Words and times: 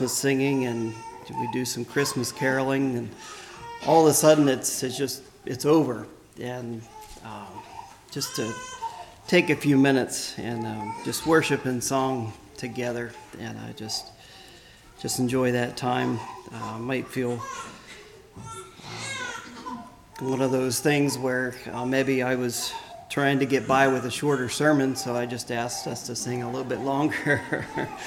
Christmas 0.00 0.16
singing 0.16 0.64
and 0.64 0.94
we 1.38 1.46
do 1.52 1.66
some 1.66 1.84
Christmas 1.84 2.32
caroling, 2.32 2.96
and 2.96 3.10
all 3.86 4.06
of 4.06 4.10
a 4.10 4.14
sudden 4.14 4.48
it's, 4.48 4.82
it's 4.82 4.96
just 4.96 5.22
it's 5.44 5.66
over. 5.66 6.06
And 6.40 6.80
um, 7.22 7.62
just 8.10 8.34
to 8.36 8.50
take 9.28 9.50
a 9.50 9.56
few 9.56 9.76
minutes 9.76 10.38
and 10.38 10.66
um, 10.66 10.94
just 11.04 11.26
worship 11.26 11.66
and 11.66 11.84
song 11.84 12.32
together, 12.56 13.12
and 13.38 13.58
I 13.58 13.72
just 13.72 14.06
just 15.02 15.18
enjoy 15.18 15.52
that 15.52 15.76
time. 15.76 16.18
Uh, 16.50 16.78
might 16.78 17.06
feel 17.06 17.38
uh, 18.38 18.40
one 20.20 20.40
of 20.40 20.50
those 20.50 20.80
things 20.80 21.18
where 21.18 21.54
uh, 21.74 21.84
maybe 21.84 22.22
I 22.22 22.36
was 22.36 22.72
trying 23.10 23.38
to 23.40 23.44
get 23.44 23.68
by 23.68 23.86
with 23.86 24.06
a 24.06 24.10
shorter 24.10 24.48
sermon, 24.48 24.96
so 24.96 25.14
I 25.14 25.26
just 25.26 25.52
asked 25.52 25.86
us 25.86 26.06
to 26.06 26.16
sing 26.16 26.42
a 26.42 26.46
little 26.46 26.64
bit 26.64 26.80
longer. 26.80 27.66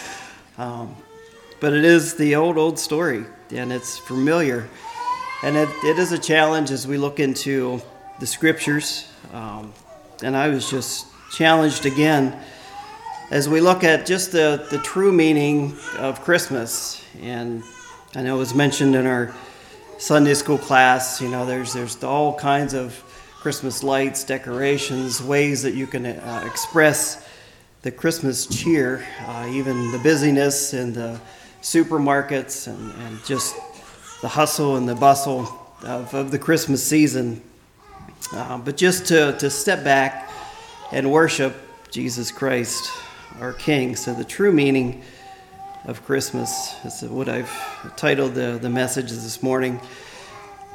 um, 0.57 0.96
but 1.64 1.71
it 1.71 1.86
is 1.86 2.16
the 2.16 2.36
old, 2.36 2.57
old 2.57 2.77
story, 2.77 3.23
and 3.50 3.71
it's 3.71 3.97
familiar. 3.97 4.68
And 5.43 5.56
it, 5.56 5.70
it 5.86 5.97
is 5.97 6.11
a 6.11 6.18
challenge 6.18 6.71
as 6.71 6.86
we 6.86 6.97
look 6.97 7.21
into 7.21 7.82
the 8.20 8.28
scriptures. 8.28 9.07
Um, 9.32 9.71
and 10.21 10.36
I 10.36 10.50
was 10.50 10.70
just 10.70 11.07
challenged 11.32 11.86
again 11.86 12.37
as 13.32 13.47
we 13.47 13.61
look 13.61 13.86
at 13.86 14.06
just 14.06 14.34
the, 14.34 14.68
the 14.71 14.79
true 14.79 15.14
meaning 15.14 15.78
of 16.00 16.20
Christmas. 16.20 17.01
And 17.21 17.64
I 18.14 18.23
know 18.23 18.36
it 18.36 18.39
was 18.39 18.54
mentioned 18.54 18.93
in 18.93 19.06
our 19.06 19.34
Sunday 20.00 20.34
school 20.34 20.57
class, 20.57 21.21
you 21.21 21.29
know, 21.29 21.45
there's, 21.45 21.71
there's 21.71 22.04
all 22.04 22.37
kinds 22.37 22.73
of 22.73 22.93
Christmas 23.39 23.84
lights, 23.84 24.25
decorations, 24.25 25.23
ways 25.23 25.64
that 25.64 25.75
you 25.75 25.87
can 25.87 26.07
uh, 26.07 26.43
express 26.45 27.25
the 27.84 27.92
Christmas 27.92 28.48
cheer, 28.48 29.07
uh, 29.28 29.48
even 29.50 29.93
the 29.93 30.00
busyness 30.00 30.73
and 30.73 30.93
the 30.93 31.21
supermarkets 31.63 32.67
and, 32.67 32.91
and 33.03 33.23
just 33.25 33.55
the 34.22 34.27
hustle 34.27 34.75
and 34.75 34.88
the 34.88 34.95
bustle 34.95 35.47
of, 35.83 36.14
of 36.14 36.30
the 36.30 36.38
Christmas 36.38 36.86
season. 36.86 37.42
Uh, 38.33 38.58
but 38.58 38.78
just 38.78 39.05
to, 39.08 39.36
to 39.39 39.50
step 39.50 39.83
back 39.83 40.30
and 40.92 41.09
worship 41.09 41.55
Jesus 41.89 42.31
Christ, 42.31 42.92
our 43.39 43.53
King. 43.53 43.95
So, 43.95 44.14
the 44.14 44.25
true 44.25 44.52
meaning 44.52 45.03
of 45.86 46.05
Christmas 46.05 46.75
is 46.86 47.02
what 47.09 47.30
I've 47.30 47.52
titled 47.95 48.36
the, 48.36 48.59
the 48.61 48.70
message 48.70 49.11
this 49.11 49.42
morning. 49.42 49.80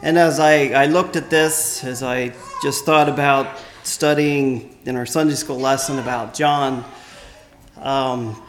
And 0.03 0.17
as 0.17 0.41
I, 0.41 0.69
I 0.69 0.87
looked 0.87 1.17
at 1.17 1.29
this, 1.29 1.85
as 1.85 2.03
I 2.03 2.33
just 2.63 2.85
thought 2.85 3.09
about 3.09 3.59
studying 3.83 4.77
in 4.85 4.97
our 4.97 5.07
Sunday 5.07 5.35
school 5.35 5.59
lesson 5.59 5.99
about 5.99 6.35
John, 6.35 6.85
um, 7.77 8.41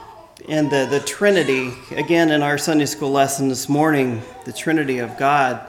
and 0.48 0.72
the, 0.72 0.88
the 0.90 1.00
Trinity, 1.02 1.74
again 1.92 2.32
in 2.32 2.42
our 2.42 2.58
Sunday 2.58 2.86
school 2.86 3.12
lesson 3.12 3.50
this 3.50 3.68
morning, 3.68 4.22
the 4.46 4.54
Trinity 4.54 5.00
of 5.00 5.18
God 5.18 5.62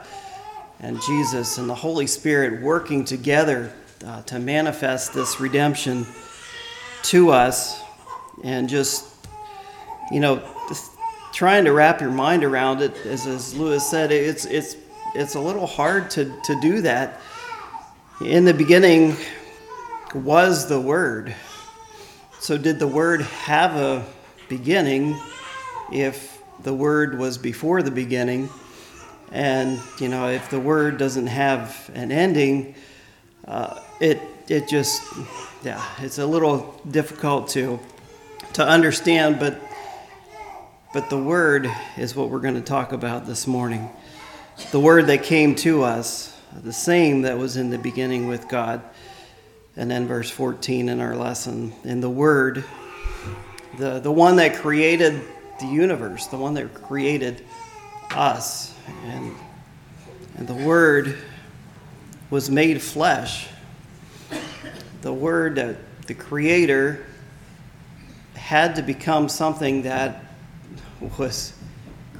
and 0.79 0.99
Jesus 1.01 1.57
and 1.57 1.69
the 1.69 1.75
Holy 1.75 2.07
Spirit 2.07 2.61
working 2.61 3.03
together 3.03 3.73
uh, 4.05 4.21
to 4.23 4.39
manifest 4.39 5.13
this 5.13 5.39
redemption 5.39 6.05
to 7.03 7.31
us. 7.31 7.81
And 8.43 8.69
just, 8.69 9.13
you 10.11 10.19
know, 10.19 10.41
just 10.69 10.91
trying 11.33 11.65
to 11.65 11.73
wrap 11.73 11.99
your 11.99 12.11
mind 12.11 12.43
around 12.43 12.81
it, 12.81 12.95
as, 13.05 13.27
as 13.27 13.55
Lewis 13.55 13.87
said, 13.87 14.11
it's, 14.11 14.45
it's, 14.45 14.77
it's 15.13 15.35
a 15.35 15.39
little 15.39 15.67
hard 15.67 16.09
to, 16.11 16.33
to 16.43 16.59
do 16.61 16.81
that. 16.81 17.19
In 18.21 18.45
the 18.45 18.53
beginning 18.53 19.15
was 20.15 20.67
the 20.69 20.79
Word. 20.79 21.35
So, 22.39 22.57
did 22.57 22.79
the 22.79 22.87
Word 22.87 23.21
have 23.21 23.75
a 23.75 24.05
beginning 24.51 25.17
if 25.93 26.43
the 26.61 26.73
word 26.73 27.17
was 27.17 27.37
before 27.37 27.81
the 27.81 27.89
beginning. 27.89 28.49
And, 29.31 29.79
you 29.97 30.09
know, 30.09 30.27
if 30.27 30.49
the 30.49 30.59
word 30.59 30.97
doesn't 30.97 31.27
have 31.27 31.89
an 31.93 32.11
ending, 32.11 32.75
uh, 33.47 33.79
it, 34.01 34.19
it 34.49 34.67
just, 34.67 35.01
yeah, 35.63 35.81
it's 35.99 36.17
a 36.17 36.25
little 36.25 36.81
difficult 36.91 37.47
to, 37.51 37.79
to 38.53 38.67
understand, 38.67 39.39
but, 39.39 39.57
but 40.93 41.09
the 41.09 41.17
word 41.17 41.71
is 41.95 42.13
what 42.13 42.29
we're 42.29 42.41
going 42.41 42.55
to 42.55 42.61
talk 42.61 42.91
about 42.91 43.25
this 43.25 43.47
morning. 43.47 43.89
The 44.71 44.81
word 44.81 45.07
that 45.07 45.23
came 45.23 45.55
to 45.55 45.83
us, 45.83 46.37
the 46.61 46.73
same 46.73 47.21
that 47.21 47.37
was 47.37 47.55
in 47.55 47.69
the 47.69 47.77
beginning 47.77 48.27
with 48.27 48.49
God. 48.49 48.81
And 49.77 49.89
then 49.89 50.07
verse 50.07 50.29
14 50.29 50.89
in 50.89 50.99
our 50.99 51.15
lesson. 51.15 51.71
And 51.85 52.03
the 52.03 52.09
word 52.09 52.65
the, 53.77 53.99
the 53.99 54.11
one 54.11 54.35
that 54.37 54.55
created 54.55 55.21
the 55.59 55.67
universe, 55.67 56.27
the 56.27 56.37
one 56.37 56.53
that 56.55 56.73
created 56.73 57.43
us. 58.11 58.73
And, 59.05 59.35
and 60.37 60.47
the 60.47 60.53
Word 60.53 61.17
was 62.29 62.49
made 62.49 62.81
flesh. 62.81 63.47
The 65.01 65.13
Word, 65.13 65.55
that 65.55 65.77
the 66.07 66.13
Creator, 66.13 67.05
had 68.35 68.75
to 68.75 68.81
become 68.81 69.29
something 69.29 69.83
that 69.83 70.25
was 71.17 71.53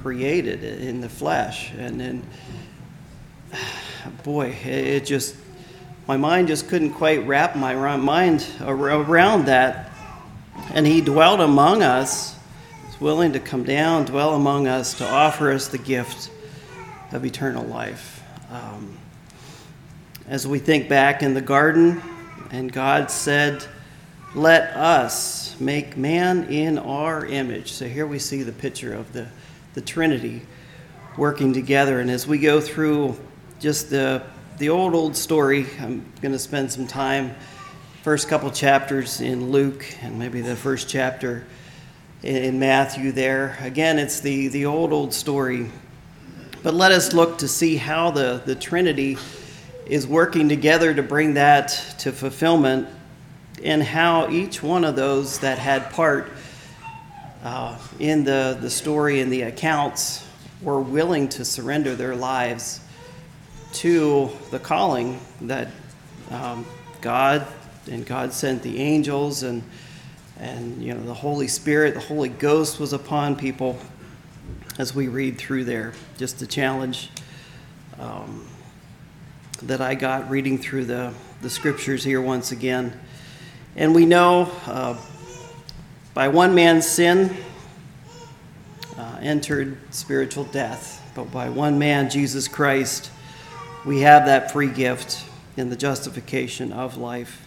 created 0.00 0.64
in 0.64 1.00
the 1.00 1.08
flesh. 1.08 1.72
And 1.76 2.00
then, 2.00 2.22
boy, 4.24 4.48
it 4.64 5.04
just, 5.04 5.36
my 6.08 6.16
mind 6.16 6.48
just 6.48 6.68
couldn't 6.68 6.94
quite 6.94 7.26
wrap 7.26 7.54
my 7.54 7.74
mind 7.96 8.46
around 8.60 9.46
that 9.46 9.91
and 10.70 10.86
he 10.86 11.00
dwelt 11.00 11.40
among 11.40 11.82
us, 11.82 12.38
was 12.86 13.00
willing 13.00 13.32
to 13.32 13.40
come 13.40 13.64
down, 13.64 14.04
dwell 14.04 14.34
among 14.34 14.66
us, 14.66 14.94
to 14.98 15.08
offer 15.08 15.52
us 15.52 15.68
the 15.68 15.78
gift 15.78 16.30
of 17.12 17.24
eternal 17.24 17.64
life. 17.64 18.22
Um, 18.50 18.96
as 20.26 20.46
we 20.46 20.58
think 20.58 20.88
back 20.88 21.22
in 21.22 21.34
the 21.34 21.40
garden, 21.40 22.00
and 22.50 22.72
God 22.72 23.10
said, 23.10 23.64
Let 24.34 24.76
us 24.76 25.58
make 25.60 25.96
man 25.96 26.44
in 26.44 26.78
our 26.78 27.26
image. 27.26 27.72
So 27.72 27.86
here 27.86 28.06
we 28.06 28.18
see 28.18 28.42
the 28.42 28.52
picture 28.52 28.94
of 28.94 29.12
the, 29.12 29.26
the 29.74 29.80
Trinity 29.80 30.42
working 31.16 31.52
together. 31.52 32.00
And 32.00 32.10
as 32.10 32.26
we 32.26 32.38
go 32.38 32.60
through 32.60 33.16
just 33.60 33.90
the, 33.90 34.22
the 34.58 34.68
old, 34.68 34.94
old 34.94 35.16
story, 35.16 35.66
I'm 35.80 36.04
going 36.20 36.32
to 36.32 36.38
spend 36.38 36.70
some 36.72 36.86
time 36.86 37.34
first 38.02 38.26
couple 38.26 38.50
chapters 38.50 39.20
in 39.20 39.52
Luke 39.52 39.86
and 40.02 40.18
maybe 40.18 40.40
the 40.40 40.56
first 40.56 40.88
chapter 40.88 41.46
in 42.24 42.58
Matthew 42.58 43.12
there. 43.12 43.56
Again, 43.60 44.00
it's 44.00 44.18
the, 44.18 44.48
the 44.48 44.66
old, 44.66 44.92
old 44.92 45.14
story. 45.14 45.70
But 46.64 46.74
let 46.74 46.90
us 46.90 47.12
look 47.12 47.38
to 47.38 47.48
see 47.48 47.76
how 47.76 48.10
the, 48.10 48.42
the 48.44 48.56
Trinity 48.56 49.18
is 49.86 50.04
working 50.04 50.48
together 50.48 50.92
to 50.92 51.00
bring 51.00 51.34
that 51.34 51.68
to 52.00 52.10
fulfillment 52.10 52.88
and 53.62 53.80
how 53.80 54.28
each 54.30 54.64
one 54.64 54.84
of 54.84 54.96
those 54.96 55.38
that 55.38 55.58
had 55.58 55.88
part 55.92 56.28
uh, 57.44 57.78
in 58.00 58.24
the, 58.24 58.58
the 58.60 58.70
story 58.70 59.20
and 59.20 59.32
the 59.32 59.42
accounts 59.42 60.26
were 60.60 60.80
willing 60.80 61.28
to 61.28 61.44
surrender 61.44 61.94
their 61.94 62.16
lives 62.16 62.80
to 63.74 64.28
the 64.50 64.58
calling 64.58 65.20
that 65.42 65.68
um, 66.32 66.66
God 67.00 67.46
and 67.90 68.06
God 68.06 68.32
sent 68.32 68.62
the 68.62 68.80
angels 68.80 69.42
and 69.42 69.62
and 70.38 70.82
you 70.82 70.92
know 70.92 71.02
the 71.02 71.14
Holy 71.14 71.46
Spirit, 71.48 71.94
the 71.94 72.00
Holy 72.00 72.28
Ghost 72.28 72.80
was 72.80 72.92
upon 72.92 73.36
people 73.36 73.78
as 74.78 74.94
we 74.94 75.08
read 75.08 75.38
through 75.38 75.64
there. 75.64 75.92
Just 76.16 76.40
the 76.40 76.46
challenge 76.46 77.10
um, 77.98 78.46
that 79.62 79.80
I 79.80 79.94
got 79.94 80.28
reading 80.30 80.58
through 80.58 80.86
the 80.86 81.12
the 81.42 81.50
scriptures 81.50 82.02
here 82.02 82.20
once 82.20 82.50
again, 82.50 82.98
and 83.76 83.94
we 83.94 84.06
know 84.06 84.50
uh, 84.66 84.96
by 86.14 86.28
one 86.28 86.54
man's 86.54 86.86
sin 86.86 87.36
uh, 88.98 89.18
entered 89.20 89.76
spiritual 89.94 90.44
death, 90.44 91.08
but 91.14 91.30
by 91.30 91.48
one 91.48 91.78
man, 91.78 92.10
Jesus 92.10 92.48
Christ, 92.48 93.10
we 93.86 94.00
have 94.00 94.26
that 94.26 94.50
free 94.50 94.68
gift 94.68 95.24
in 95.56 95.70
the 95.70 95.76
justification 95.76 96.72
of 96.72 96.96
life 96.96 97.46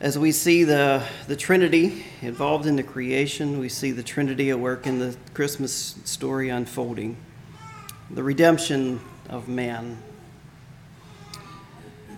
as 0.00 0.16
we 0.16 0.30
see 0.30 0.62
the, 0.62 1.02
the 1.26 1.34
Trinity 1.34 2.04
involved 2.22 2.66
in 2.66 2.76
the 2.76 2.84
creation, 2.84 3.58
we 3.58 3.68
see 3.68 3.90
the 3.90 4.02
Trinity 4.02 4.50
at 4.50 4.58
work 4.58 4.86
in 4.86 5.00
the 5.00 5.16
Christmas 5.34 5.96
story 6.04 6.50
unfolding, 6.50 7.16
the 8.10 8.22
redemption 8.22 9.00
of 9.28 9.48
man. 9.48 10.00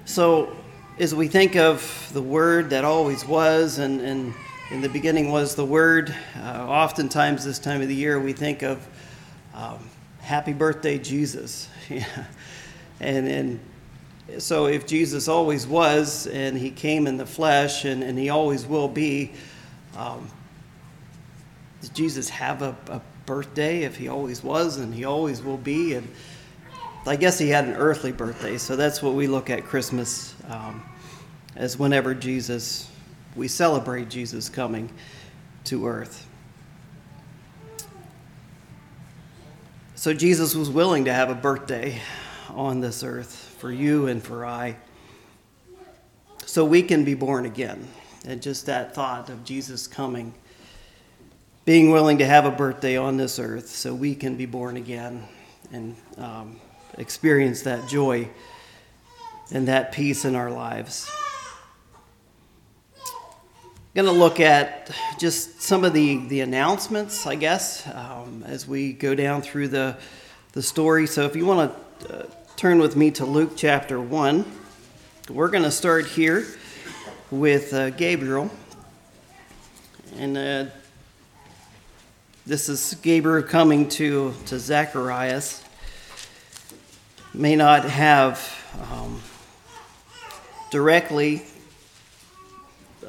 So, 0.04 0.54
as 0.98 1.14
we 1.14 1.26
think 1.26 1.56
of 1.56 2.10
the 2.12 2.20
Word 2.20 2.68
that 2.70 2.84
always 2.84 3.24
was, 3.24 3.78
and, 3.78 4.02
and 4.02 4.34
in 4.70 4.82
the 4.82 4.88
beginning 4.90 5.32
was 5.32 5.54
the 5.54 5.64
Word, 5.64 6.14
uh, 6.36 6.66
oftentimes 6.68 7.46
this 7.46 7.58
time 7.58 7.80
of 7.80 7.88
the 7.88 7.94
year 7.94 8.20
we 8.20 8.34
think 8.34 8.62
of 8.62 8.86
um, 9.54 9.78
Happy 10.20 10.52
Birthday, 10.52 10.98
Jesus. 10.98 11.66
and, 13.00 13.26
and 13.26 13.60
so 14.38 14.66
if 14.66 14.86
Jesus 14.86 15.28
always 15.28 15.66
was 15.66 16.26
and 16.26 16.56
he 16.56 16.70
came 16.70 17.06
in 17.06 17.16
the 17.16 17.26
flesh 17.26 17.84
and, 17.84 18.02
and 18.02 18.18
he 18.18 18.30
always 18.30 18.66
will 18.66 18.88
be, 18.88 19.32
um, 19.96 20.28
Jesus 21.94 22.28
have 22.28 22.62
a, 22.62 22.76
a 22.88 23.00
birthday 23.26 23.82
if 23.82 23.96
he 23.96 24.08
always 24.08 24.42
was 24.42 24.76
and 24.76 24.94
he 24.94 25.04
always 25.04 25.42
will 25.42 25.56
be? 25.56 25.94
And 25.94 26.08
I 27.06 27.16
guess 27.16 27.38
he 27.38 27.48
had 27.48 27.64
an 27.64 27.74
earthly 27.74 28.12
birthday, 28.12 28.58
so 28.58 28.76
that's 28.76 29.02
what 29.02 29.14
we 29.14 29.26
look 29.26 29.50
at 29.50 29.64
Christmas 29.64 30.34
um, 30.48 30.82
as 31.56 31.78
whenever 31.78 32.14
Jesus, 32.14 32.90
we 33.34 33.48
celebrate 33.48 34.10
Jesus 34.10 34.48
coming 34.48 34.90
to 35.64 35.86
earth. 35.86 36.26
So 39.94 40.14
Jesus 40.14 40.54
was 40.54 40.70
willing 40.70 41.06
to 41.06 41.12
have 41.12 41.30
a 41.30 41.34
birthday 41.34 42.00
on 42.50 42.80
this 42.80 43.02
earth 43.02 43.49
for 43.60 43.70
you 43.70 44.06
and 44.06 44.22
for 44.22 44.46
I, 44.46 44.74
so 46.46 46.64
we 46.64 46.82
can 46.82 47.04
be 47.04 47.14
born 47.14 47.44
again. 47.44 47.86
And 48.26 48.40
just 48.40 48.66
that 48.66 48.94
thought 48.94 49.28
of 49.28 49.44
Jesus 49.44 49.86
coming, 49.86 50.32
being 51.66 51.90
willing 51.90 52.18
to 52.18 52.26
have 52.26 52.46
a 52.46 52.50
birthday 52.50 52.96
on 52.96 53.18
this 53.18 53.38
earth 53.38 53.68
so 53.68 53.94
we 53.94 54.14
can 54.14 54.36
be 54.36 54.46
born 54.46 54.78
again 54.78 55.28
and 55.72 55.94
um, 56.16 56.58
experience 56.96 57.62
that 57.62 57.86
joy 57.86 58.28
and 59.52 59.68
that 59.68 59.92
peace 59.92 60.24
in 60.24 60.34
our 60.34 60.50
lives. 60.50 61.10
I'm 62.96 64.04
going 64.04 64.06
to 64.06 64.12
look 64.12 64.40
at 64.40 64.90
just 65.18 65.60
some 65.60 65.84
of 65.84 65.92
the, 65.92 66.26
the 66.28 66.40
announcements, 66.40 67.26
I 67.26 67.34
guess, 67.34 67.86
um, 67.88 68.42
as 68.46 68.66
we 68.66 68.94
go 68.94 69.14
down 69.14 69.42
through 69.42 69.68
the, 69.68 69.98
the 70.52 70.62
story. 70.62 71.06
So 71.06 71.26
if 71.26 71.36
you 71.36 71.44
want 71.44 71.74
to 72.00 72.20
uh, 72.20 72.26
turn 72.60 72.78
with 72.78 72.94
me 72.94 73.10
to 73.10 73.24
Luke 73.24 73.52
chapter 73.56 73.98
1, 73.98 74.44
we're 75.30 75.48
going 75.48 75.64
to 75.64 75.70
start 75.70 76.04
here 76.06 76.44
with 77.30 77.72
uh, 77.72 77.88
Gabriel. 77.88 78.50
And 80.16 80.36
uh, 80.36 80.66
this 82.44 82.68
is 82.68 82.92
Gabriel 83.00 83.42
coming 83.48 83.88
to, 83.88 84.34
to 84.44 84.58
Zacharias. 84.58 85.64
May 87.32 87.56
not 87.56 87.84
have 87.84 88.46
um, 88.92 89.22
directly, 90.70 91.42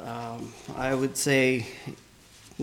um, 0.02 0.50
I 0.78 0.94
would 0.94 1.18
say, 1.18 1.66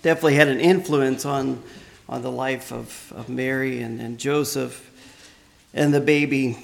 definitely 0.00 0.36
had 0.36 0.48
an 0.48 0.60
influence 0.60 1.26
on, 1.26 1.62
on 2.08 2.22
the 2.22 2.32
life 2.32 2.72
of, 2.72 3.12
of 3.14 3.28
Mary 3.28 3.82
and, 3.82 4.00
and 4.00 4.18
Joseph 4.18 4.90
and 5.74 5.92
the 5.92 6.00
baby. 6.00 6.56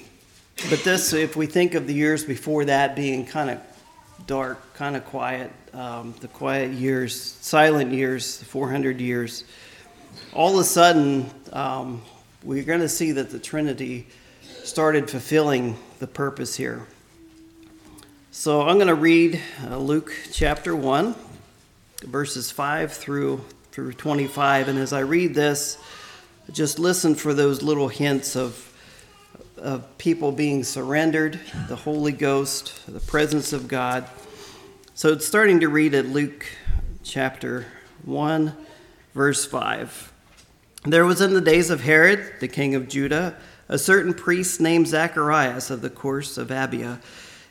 But 0.69 0.83
this, 0.83 1.13
if 1.13 1.35
we 1.35 1.45
think 1.45 1.75
of 1.75 1.85
the 1.85 1.93
years 1.93 2.23
before 2.23 2.65
that 2.65 2.95
being 2.95 3.25
kind 3.25 3.49
of 3.49 3.59
dark, 4.25 4.73
kind 4.73 4.95
of 4.95 5.05
quiet, 5.05 5.51
um, 5.73 6.15
the 6.21 6.27
quiet 6.27 6.71
years, 6.71 7.19
silent 7.41 7.91
years, 7.91 8.37
the 8.37 8.45
400 8.45 8.99
years, 8.99 9.43
all 10.33 10.53
of 10.53 10.59
a 10.59 10.63
sudden, 10.63 11.29
um, 11.51 12.01
we're 12.43 12.63
going 12.63 12.79
to 12.79 12.89
see 12.89 13.11
that 13.11 13.29
the 13.29 13.39
Trinity 13.39 14.07
started 14.63 15.09
fulfilling 15.09 15.77
the 15.99 16.07
purpose 16.07 16.55
here. 16.55 16.87
So 18.31 18.61
I'm 18.61 18.77
going 18.77 18.87
to 18.87 18.95
read 18.95 19.41
uh, 19.65 19.77
Luke 19.77 20.13
chapter 20.31 20.75
1, 20.75 21.15
verses 22.03 22.49
5 22.49 22.93
through, 22.93 23.43
through 23.71 23.93
25. 23.93 24.69
And 24.69 24.79
as 24.79 24.93
I 24.93 25.01
read 25.01 25.35
this, 25.35 25.77
just 26.51 26.79
listen 26.79 27.15
for 27.15 27.33
those 27.33 27.61
little 27.61 27.89
hints 27.89 28.35
of, 28.35 28.70
of 29.61 29.97
people 29.97 30.31
being 30.31 30.63
surrendered, 30.63 31.39
the 31.67 31.75
Holy 31.75 32.11
Ghost, 32.11 32.85
the 32.87 32.99
presence 32.99 33.53
of 33.53 33.67
God. 33.67 34.05
So 34.93 35.13
it's 35.13 35.25
starting 35.25 35.59
to 35.61 35.69
read 35.69 35.93
at 35.93 36.05
Luke 36.05 36.45
chapter 37.03 37.67
1, 38.03 38.53
verse 39.13 39.45
5. 39.45 40.13
There 40.85 41.05
was 41.05 41.21
in 41.21 41.33
the 41.33 41.41
days 41.41 41.69
of 41.69 41.81
Herod, 41.81 42.33
the 42.39 42.47
king 42.47 42.73
of 42.75 42.87
Judah, 42.89 43.35
a 43.69 43.77
certain 43.77 44.13
priest 44.13 44.59
named 44.59 44.87
Zacharias 44.87 45.69
of 45.69 45.81
the 45.81 45.89
course 45.89 46.37
of 46.37 46.47
Abia, 46.47 46.99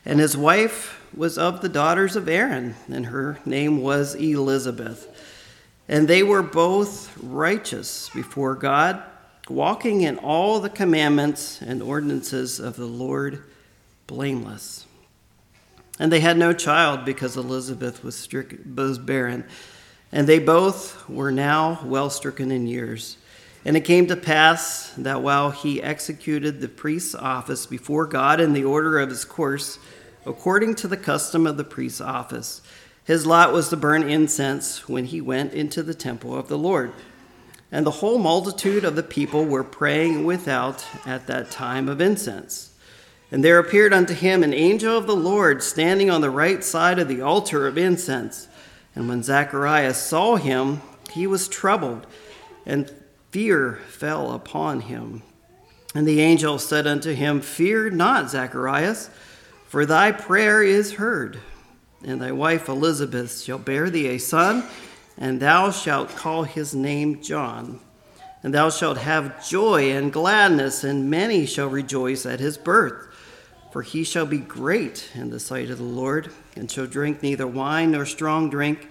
and 0.05 0.19
his 0.19 0.35
wife 0.35 1.01
was 1.15 1.37
of 1.37 1.61
the 1.61 1.69
daughters 1.69 2.15
of 2.15 2.27
Aaron, 2.27 2.75
and 2.91 3.07
her 3.07 3.39
name 3.45 3.81
was 3.81 4.15
Elizabeth. 4.15 5.07
And 5.87 6.07
they 6.07 6.23
were 6.23 6.43
both 6.43 7.17
righteous 7.21 8.09
before 8.13 8.55
God, 8.55 9.01
walking 9.51 10.01
in 10.01 10.17
all 10.17 10.59
the 10.59 10.69
commandments 10.69 11.61
and 11.61 11.81
ordinances 11.81 12.59
of 12.59 12.75
the 12.75 12.85
Lord, 12.85 13.43
blameless. 14.07 14.85
And 15.99 16.11
they 16.11 16.19
had 16.19 16.37
no 16.37 16.53
child 16.53 17.05
because 17.05 17.37
Elizabeth 17.37 18.03
was, 18.03 18.15
strict, 18.15 18.65
was 18.65 18.97
barren, 18.97 19.45
and 20.11 20.27
they 20.27 20.39
both 20.39 21.07
were 21.07 21.31
now 21.31 21.79
well 21.85 22.09
stricken 22.09 22.51
in 22.51 22.67
years. 22.67 23.17
And 23.63 23.77
it 23.77 23.81
came 23.81 24.07
to 24.07 24.15
pass 24.15 24.91
that 24.97 25.21
while 25.21 25.51
he 25.51 25.83
executed 25.83 26.59
the 26.59 26.67
priest's 26.67 27.13
office 27.13 27.67
before 27.67 28.07
God 28.07 28.41
in 28.41 28.53
the 28.53 28.63
order 28.63 28.99
of 28.99 29.09
his 29.09 29.23
course, 29.23 29.77
according 30.25 30.75
to 30.75 30.87
the 30.87 30.97
custom 30.97 31.45
of 31.45 31.57
the 31.57 31.63
priest's 31.63 32.01
office, 32.01 32.61
his 33.03 33.25
lot 33.25 33.53
was 33.53 33.69
to 33.69 33.77
burn 33.77 34.09
incense 34.09 34.87
when 34.89 35.05
he 35.05 35.21
went 35.21 35.53
into 35.53 35.83
the 35.83 35.93
temple 35.93 36.35
of 36.35 36.47
the 36.47 36.57
Lord. 36.57 36.93
And 37.71 37.85
the 37.85 37.91
whole 37.91 38.17
multitude 38.17 38.83
of 38.83 38.95
the 38.95 39.03
people 39.03 39.45
were 39.45 39.63
praying 39.63 40.25
without 40.25 40.85
at 41.05 41.27
that 41.27 41.51
time 41.51 41.87
of 41.87 42.01
incense. 42.01 42.71
And 43.31 43.43
there 43.43 43.59
appeared 43.59 43.93
unto 43.93 44.13
him 44.13 44.43
an 44.43 44.53
angel 44.53 44.97
of 44.97 45.07
the 45.07 45.15
Lord 45.15 45.63
standing 45.63 46.09
on 46.09 46.19
the 46.19 46.29
right 46.29 46.63
side 46.63 46.99
of 46.99 47.07
the 47.07 47.21
altar 47.21 47.65
of 47.65 47.77
incense. 47.77 48.49
And 48.93 49.07
when 49.07 49.23
Zacharias 49.23 49.97
saw 49.97 50.35
him, 50.35 50.81
he 51.13 51.25
was 51.25 51.47
troubled, 51.47 52.05
and 52.65 52.91
fear 53.31 53.79
fell 53.87 54.33
upon 54.33 54.81
him. 54.81 55.23
And 55.95 56.05
the 56.05 56.19
angel 56.19 56.59
said 56.59 56.85
unto 56.87 57.13
him, 57.13 57.39
Fear 57.39 57.91
not, 57.91 58.29
Zacharias, 58.29 59.09
for 59.67 59.85
thy 59.85 60.11
prayer 60.11 60.61
is 60.61 60.93
heard. 60.93 61.39
And 62.03 62.21
thy 62.21 62.31
wife 62.31 62.67
Elizabeth 62.67 63.41
shall 63.41 63.59
bear 63.59 63.89
thee 63.89 64.07
a 64.07 64.17
son, 64.17 64.65
and 65.17 65.39
thou 65.39 65.71
shalt 65.71 66.15
call 66.15 66.43
his 66.43 66.73
name 66.73 67.21
John. 67.21 67.79
And 68.43 68.53
thou 68.53 68.69
shalt 68.69 68.97
have 68.97 69.47
joy 69.47 69.91
and 69.91 70.11
gladness, 70.11 70.83
and 70.83 71.09
many 71.09 71.45
shall 71.45 71.67
rejoice 71.67 72.25
at 72.25 72.39
his 72.39 72.57
birth. 72.57 73.07
For 73.71 73.83
he 73.83 74.03
shall 74.03 74.25
be 74.25 74.39
great 74.39 75.11
in 75.13 75.29
the 75.29 75.39
sight 75.39 75.69
of 75.69 75.77
the 75.77 75.83
Lord, 75.83 76.31
and 76.55 76.69
shall 76.69 76.87
drink 76.87 77.21
neither 77.21 77.47
wine 77.47 77.91
nor 77.91 78.05
strong 78.05 78.49
drink, 78.49 78.89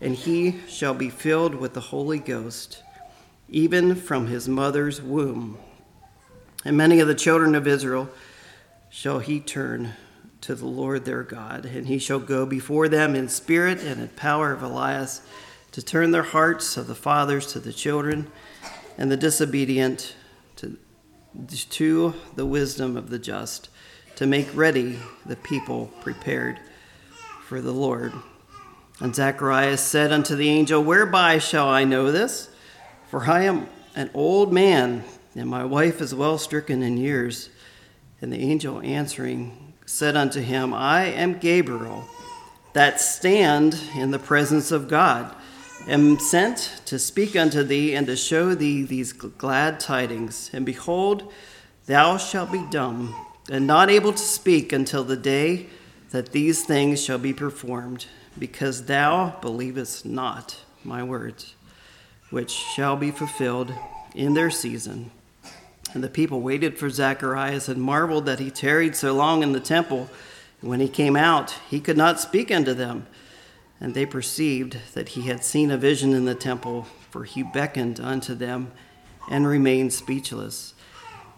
and 0.00 0.14
he 0.14 0.60
shall 0.66 0.94
be 0.94 1.10
filled 1.10 1.54
with 1.54 1.74
the 1.74 1.80
Holy 1.80 2.18
Ghost 2.18 2.82
even 3.48 3.94
from 3.94 4.26
his 4.26 4.48
mother's 4.48 5.00
womb. 5.00 5.58
And 6.64 6.76
many 6.76 7.00
of 7.00 7.08
the 7.08 7.14
children 7.14 7.54
of 7.54 7.66
Israel 7.66 8.08
shall 8.90 9.20
he 9.20 9.40
turn 9.40 9.92
to 10.40 10.54
the 10.54 10.66
Lord 10.66 11.04
their 11.04 11.22
God, 11.22 11.64
and 11.64 11.86
he 11.86 11.98
shall 11.98 12.18
go 12.18 12.44
before 12.44 12.88
them 12.88 13.14
in 13.14 13.28
spirit 13.28 13.80
and 13.80 14.00
in 14.00 14.08
power 14.08 14.52
of 14.52 14.62
Elias 14.62 15.22
to 15.76 15.82
turn 15.82 16.10
their 16.10 16.22
hearts 16.22 16.78
of 16.78 16.86
the 16.86 16.94
fathers 16.94 17.52
to 17.52 17.60
the 17.60 17.70
children 17.70 18.26
and 18.96 19.12
the 19.12 19.16
disobedient 19.16 20.16
to, 20.56 20.78
to 21.68 22.14
the 22.34 22.46
wisdom 22.46 22.96
of 22.96 23.10
the 23.10 23.18
just, 23.18 23.68
to 24.14 24.26
make 24.26 24.48
ready 24.54 24.98
the 25.26 25.36
people 25.36 25.92
prepared 26.00 26.58
for 27.42 27.60
the 27.60 27.74
Lord. 27.74 28.14
And 29.00 29.14
Zacharias 29.14 29.82
said 29.82 30.12
unto 30.12 30.34
the 30.34 30.48
angel, 30.48 30.82
Whereby 30.82 31.36
shall 31.36 31.68
I 31.68 31.84
know 31.84 32.10
this? 32.10 32.48
For 33.10 33.26
I 33.26 33.42
am 33.42 33.68
an 33.94 34.08
old 34.14 34.54
man, 34.54 35.04
and 35.34 35.46
my 35.46 35.66
wife 35.66 36.00
is 36.00 36.14
well 36.14 36.38
stricken 36.38 36.82
in 36.82 36.96
years. 36.96 37.50
And 38.22 38.32
the 38.32 38.40
angel 38.40 38.80
answering 38.80 39.74
said 39.84 40.16
unto 40.16 40.40
him, 40.40 40.72
I 40.72 41.02
am 41.02 41.38
Gabriel, 41.38 42.08
that 42.72 42.98
stand 42.98 43.78
in 43.94 44.10
the 44.10 44.18
presence 44.18 44.72
of 44.72 44.88
God, 44.88 45.36
am 45.86 46.18
sent 46.18 46.80
to 46.86 46.98
speak 46.98 47.36
unto 47.36 47.62
thee 47.62 47.94
and 47.94 48.06
to 48.06 48.16
show 48.16 48.54
thee 48.54 48.82
these 48.82 49.12
glad 49.12 49.80
tidings. 49.80 50.50
And 50.52 50.66
behold, 50.66 51.32
thou 51.86 52.16
shalt 52.16 52.52
be 52.52 52.64
dumb 52.70 53.14
and 53.50 53.66
not 53.66 53.90
able 53.90 54.12
to 54.12 54.18
speak 54.18 54.72
until 54.72 55.04
the 55.04 55.16
day 55.16 55.66
that 56.10 56.32
these 56.32 56.64
things 56.64 57.02
shall 57.02 57.18
be 57.18 57.32
performed, 57.32 58.06
because 58.38 58.86
thou 58.86 59.36
believest 59.40 60.04
not 60.06 60.56
my 60.84 61.02
words 61.02 61.54
which 62.30 62.50
shall 62.50 62.96
be 62.96 63.10
fulfilled 63.10 63.72
in 64.14 64.34
their 64.34 64.50
season. 64.50 65.10
And 65.94 66.02
the 66.02 66.08
people 66.08 66.40
waited 66.40 66.78
for 66.78 66.90
Zacharias 66.90 67.68
and 67.68 67.80
marveled 67.80 68.26
that 68.26 68.40
he 68.40 68.50
tarried 68.50 68.96
so 68.96 69.14
long 69.14 69.42
in 69.42 69.52
the 69.52 69.60
temple. 69.60 70.10
And 70.60 70.70
when 70.70 70.80
he 70.80 70.88
came 70.88 71.16
out, 71.16 71.52
he 71.70 71.80
could 71.80 71.96
not 71.96 72.20
speak 72.20 72.50
unto 72.50 72.74
them. 72.74 73.06
And 73.80 73.94
they 73.94 74.06
perceived 74.06 74.78
that 74.94 75.10
he 75.10 75.22
had 75.22 75.44
seen 75.44 75.70
a 75.70 75.76
vision 75.76 76.14
in 76.14 76.24
the 76.24 76.34
temple, 76.34 76.86
for 77.10 77.24
he 77.24 77.42
beckoned 77.42 78.00
unto 78.00 78.34
them 78.34 78.72
and 79.30 79.46
remained 79.46 79.92
speechless. 79.92 80.74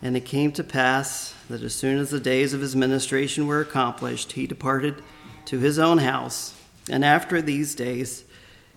And 0.00 0.16
it 0.16 0.24
came 0.24 0.52
to 0.52 0.62
pass 0.62 1.34
that 1.48 1.62
as 1.62 1.74
soon 1.74 1.98
as 1.98 2.10
the 2.10 2.20
days 2.20 2.54
of 2.54 2.60
his 2.60 2.76
ministration 2.76 3.46
were 3.46 3.60
accomplished, 3.60 4.32
he 4.32 4.46
departed 4.46 5.02
to 5.46 5.58
his 5.58 5.78
own 5.78 5.98
house. 5.98 6.54
And 6.88 7.04
after 7.04 7.42
these 7.42 7.74
days, 7.74 8.24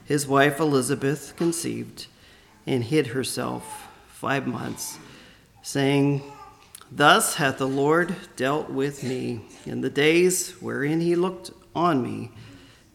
his 0.06 0.28
wife 0.28 0.60
Elizabeth 0.60 1.36
conceived 1.36 2.08
and 2.66 2.84
hid 2.84 3.08
herself 3.08 3.88
five 4.08 4.48
months, 4.48 4.98
saying, 5.62 6.24
Thus 6.92 7.36
hath 7.36 7.58
the 7.60 7.68
Lord 7.68 8.16
dealt 8.36 8.70
with 8.70 9.04
me 9.04 9.46
in 9.66 9.82
the 9.82 9.90
days 9.90 10.52
wherein 10.60 11.00
he 11.00 11.16
looked 11.16 11.52
on 11.76 12.02
me 12.04 12.32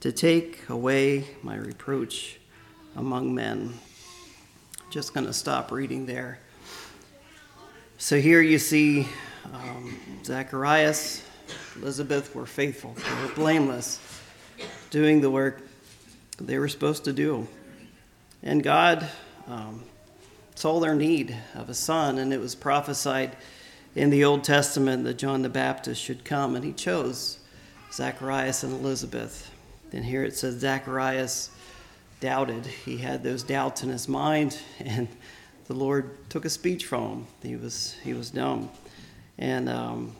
to 0.07 0.13
take 0.13 0.69
away 0.69 1.25
my 1.43 1.57
reproach 1.57 2.39
among 2.95 3.35
men. 3.35 3.75
Just 4.89 5.13
going 5.13 5.27
to 5.27 5.33
stop 5.33 5.73
reading 5.73 6.07
there. 6.07 6.39
So 7.99 8.21
here 8.21 8.41
you 8.41 8.61
see 8.61 9.09
um, 9.53 9.99
Zacharias, 10.23 11.25
Elizabeth 11.75 12.33
were 12.37 12.47
faithful, 12.47 12.95
they 12.95 13.27
were 13.27 13.35
blameless, 13.35 13.99
doing 14.91 15.21
the 15.21 15.29
work 15.29 15.61
they 16.41 16.61
were 16.61 16.69
supposed 16.69 17.03
to 17.07 17.13
do. 17.13 17.49
And 18.45 18.63
God 18.63 19.09
um, 19.49 19.83
saw 20.55 20.79
their 20.79 20.95
need 20.95 21.37
of 21.57 21.69
a 21.69 21.75
son, 21.75 22.19
and 22.19 22.33
it 22.33 22.39
was 22.39 22.55
prophesied 22.55 23.37
in 23.97 24.11
the 24.11 24.23
Old 24.23 24.45
Testament 24.45 25.03
that 25.03 25.19
John 25.19 25.43
the 25.43 25.49
Baptist 25.49 26.01
should 26.01 26.25
come, 26.25 26.55
and 26.55 26.65
he 26.65 26.73
chose 26.73 27.41
Zacharias 27.93 28.63
and 28.63 28.73
Elizabeth. 28.73 29.51
And 29.93 30.05
here 30.05 30.25
it 30.25 30.37
says 30.37 30.61
Zacharias 30.61 31.51
doubted. 32.21 32.67
He 32.67 32.99
had 32.99 33.23
those 33.23 33.43
doubts 33.43 33.83
in 33.83 33.89
his 33.89 34.09
mind, 34.09 34.59
and 34.81 35.09
the 35.67 35.75
Lord 35.75 36.29
took 36.29 36.45
a 36.45 36.51
speech 36.51 36.87
from 36.87 37.03
him. 37.03 37.27
He 37.43 37.57
was 37.57 37.97
he 38.03 38.15
was 38.15 38.31
dumb, 38.31 38.71
and 39.39 39.69
um, 39.69 40.13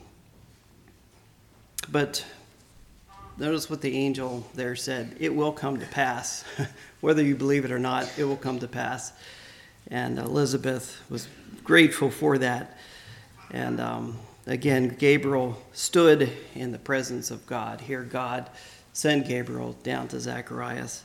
but 1.89 2.25
notice 3.37 3.69
what 3.69 3.81
the 3.81 3.95
angel 3.95 4.47
there 4.55 4.75
said. 4.75 5.15
It 5.19 5.33
will 5.33 5.51
come 5.51 5.79
to 5.79 5.85
pass, 5.87 6.43
whether 7.01 7.23
you 7.23 7.35
believe 7.35 7.65
it 7.65 7.71
or 7.71 7.79
not. 7.79 8.11
It 8.17 8.25
will 8.25 8.37
come 8.37 8.59
to 8.59 8.67
pass, 8.67 9.13
and 9.89 10.19
Elizabeth 10.19 11.01
was 11.09 11.27
grateful 11.63 12.09
for 12.09 12.37
that. 12.37 12.77
And 13.51 13.79
um, 13.79 14.19
again, 14.45 14.89
Gabriel 14.99 15.61
stood 15.71 16.31
in 16.53 16.71
the 16.71 16.79
presence 16.79 17.31
of 17.31 17.45
God. 17.47 17.79
Here, 17.79 18.03
God 18.03 18.49
sent 18.97 19.27
Gabriel 19.27 19.73
down 19.83 20.07
to 20.07 20.19
Zacharias. 20.19 21.03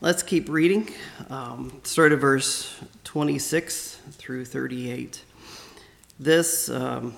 Let's 0.00 0.22
keep 0.22 0.48
reading. 0.48 0.88
Um, 1.28 1.82
start 1.84 2.12
at 2.12 2.18
verse 2.18 2.80
26 3.04 4.00
through 4.12 4.46
38. 4.46 5.22
This, 6.18 6.70
um, 6.70 7.14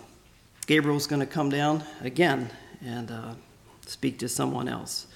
Gabriel's 0.66 1.06
going 1.06 1.20
to 1.20 1.26
come 1.26 1.50
down 1.50 1.84
again 2.00 2.50
and 2.84 3.12
uh, 3.12 3.34
speak 3.86 4.18
to 4.18 4.28
someone 4.28 4.66
else. 4.68 5.06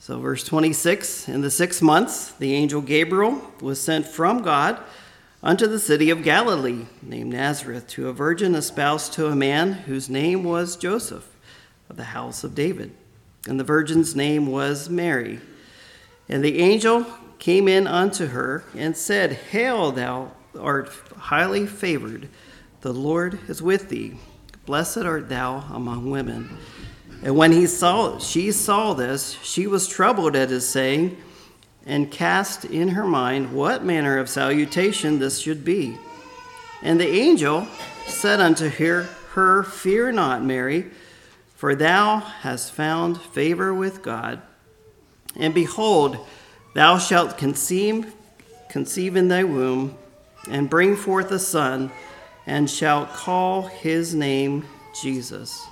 So, 0.00 0.20
verse 0.20 0.44
26 0.44 1.26
In 1.26 1.40
the 1.40 1.50
sixth 1.50 1.80
months, 1.80 2.32
the 2.32 2.52
angel 2.52 2.82
Gabriel 2.82 3.40
was 3.62 3.80
sent 3.80 4.06
from 4.06 4.42
God 4.42 4.78
unto 5.42 5.66
the 5.66 5.78
city 5.78 6.10
of 6.10 6.22
Galilee, 6.22 6.84
named 7.00 7.32
Nazareth, 7.32 7.88
to 7.88 8.10
a 8.10 8.12
virgin 8.12 8.54
espoused 8.54 9.14
to 9.14 9.28
a 9.28 9.34
man 9.34 9.72
whose 9.72 10.10
name 10.10 10.44
was 10.44 10.76
Joseph, 10.76 11.34
of 11.88 11.96
the 11.96 12.04
house 12.04 12.44
of 12.44 12.54
David. 12.54 12.94
And 13.46 13.60
the 13.60 13.64
virgin's 13.64 14.16
name 14.16 14.46
was 14.46 14.88
Mary. 14.88 15.40
And 16.28 16.42
the 16.42 16.58
angel 16.58 17.06
came 17.38 17.68
in 17.68 17.86
unto 17.86 18.26
her 18.26 18.64
and 18.74 18.96
said, 18.96 19.32
Hail, 19.32 19.92
thou 19.92 20.32
art 20.58 20.88
highly 21.16 21.66
favored. 21.66 22.28
The 22.80 22.92
Lord 22.92 23.38
is 23.48 23.62
with 23.62 23.88
thee. 23.90 24.16
Blessed 24.66 24.98
art 24.98 25.28
thou 25.28 25.64
among 25.70 26.10
women. 26.10 26.56
And 27.22 27.36
when 27.36 27.52
he 27.52 27.66
saw 27.66 28.18
she 28.18 28.50
saw 28.52 28.94
this, 28.94 29.38
she 29.42 29.66
was 29.66 29.86
troubled 29.86 30.36
at 30.36 30.50
his 30.50 30.68
saying 30.68 31.16
and 31.86 32.10
cast 32.10 32.64
in 32.64 32.88
her 32.88 33.06
mind 33.06 33.52
what 33.52 33.84
manner 33.84 34.18
of 34.18 34.28
salutation 34.28 35.18
this 35.18 35.38
should 35.38 35.64
be. 35.64 35.98
And 36.82 36.98
the 36.98 37.08
angel 37.08 37.66
said 38.06 38.40
unto 38.40 38.68
her, 38.68 39.08
her 39.32 39.62
Fear 39.62 40.12
not, 40.12 40.42
Mary, 40.42 40.90
for 41.64 41.74
thou 41.74 42.18
hast 42.18 42.74
found 42.74 43.18
favor 43.18 43.72
with 43.72 44.02
God. 44.02 44.42
And 45.34 45.54
behold, 45.54 46.18
thou 46.74 46.98
shalt 46.98 47.38
conceive, 47.38 48.12
conceive 48.68 49.16
in 49.16 49.28
thy 49.28 49.44
womb, 49.44 49.96
and 50.46 50.68
bring 50.68 50.94
forth 50.94 51.30
a 51.30 51.38
son, 51.38 51.90
and 52.44 52.68
shalt 52.68 53.14
call 53.14 53.62
his 53.62 54.14
name 54.14 54.66
Jesus. 55.00 55.66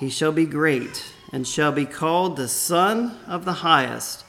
He 0.00 0.10
shall 0.10 0.32
be 0.32 0.46
great, 0.46 1.12
and 1.30 1.46
shall 1.46 1.70
be 1.70 1.86
called 1.86 2.36
the 2.36 2.48
Son 2.48 3.20
of 3.28 3.44
the 3.44 3.52
Highest 3.52 4.24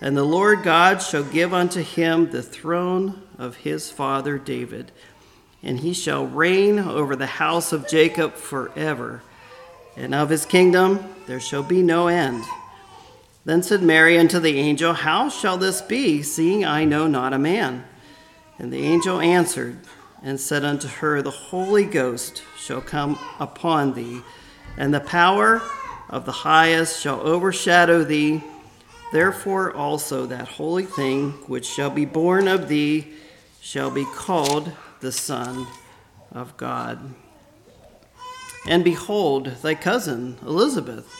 and 0.00 0.16
the 0.16 0.24
Lord 0.24 0.62
God 0.62 1.02
shall 1.02 1.22
give 1.22 1.52
unto 1.52 1.82
him 1.82 2.30
the 2.30 2.42
throne 2.42 3.22
of 3.36 3.56
his 3.56 3.90
father 3.90 4.38
David, 4.38 4.90
and 5.62 5.80
he 5.80 5.92
shall 5.92 6.24
reign 6.26 6.78
over 6.78 7.14
the 7.14 7.26
house 7.26 7.74
of 7.74 7.86
Jacob 7.86 8.36
forever, 8.36 9.20
and 9.96 10.14
of 10.14 10.30
his 10.30 10.46
kingdom 10.46 11.14
there 11.26 11.40
shall 11.40 11.62
be 11.62 11.82
no 11.82 12.08
end. 12.08 12.44
Then 13.44 13.62
said 13.62 13.82
Mary 13.82 14.18
unto 14.18 14.38
the 14.38 14.58
angel, 14.58 14.94
How 14.94 15.28
shall 15.28 15.58
this 15.58 15.82
be, 15.82 16.22
seeing 16.22 16.64
I 16.64 16.84
know 16.84 17.06
not 17.06 17.32
a 17.32 17.38
man? 17.38 17.84
And 18.58 18.72
the 18.72 18.84
angel 18.84 19.20
answered 19.20 19.78
and 20.22 20.40
said 20.40 20.64
unto 20.64 20.88
her, 20.88 21.20
The 21.20 21.30
Holy 21.30 21.84
Ghost 21.84 22.42
shall 22.58 22.80
come 22.80 23.18
upon 23.38 23.92
thee, 23.92 24.22
and 24.76 24.94
the 24.94 25.00
power 25.00 25.60
of 26.08 26.24
the 26.24 26.32
highest 26.32 27.00
shall 27.00 27.20
overshadow 27.20 28.02
thee. 28.02 28.42
Therefore 29.12 29.72
also 29.72 30.26
that 30.26 30.48
holy 30.48 30.86
thing 30.86 31.32
which 31.46 31.66
shall 31.66 31.90
be 31.90 32.06
born 32.06 32.48
of 32.48 32.68
thee 32.68 33.12
shall 33.60 33.90
be 33.90 34.04
called 34.04 34.72
the 35.00 35.12
Son 35.12 35.66
of 36.32 36.56
God. 36.56 37.14
And 38.66 38.82
behold, 38.82 39.46
thy 39.62 39.74
cousin 39.74 40.38
Elizabeth, 40.42 41.12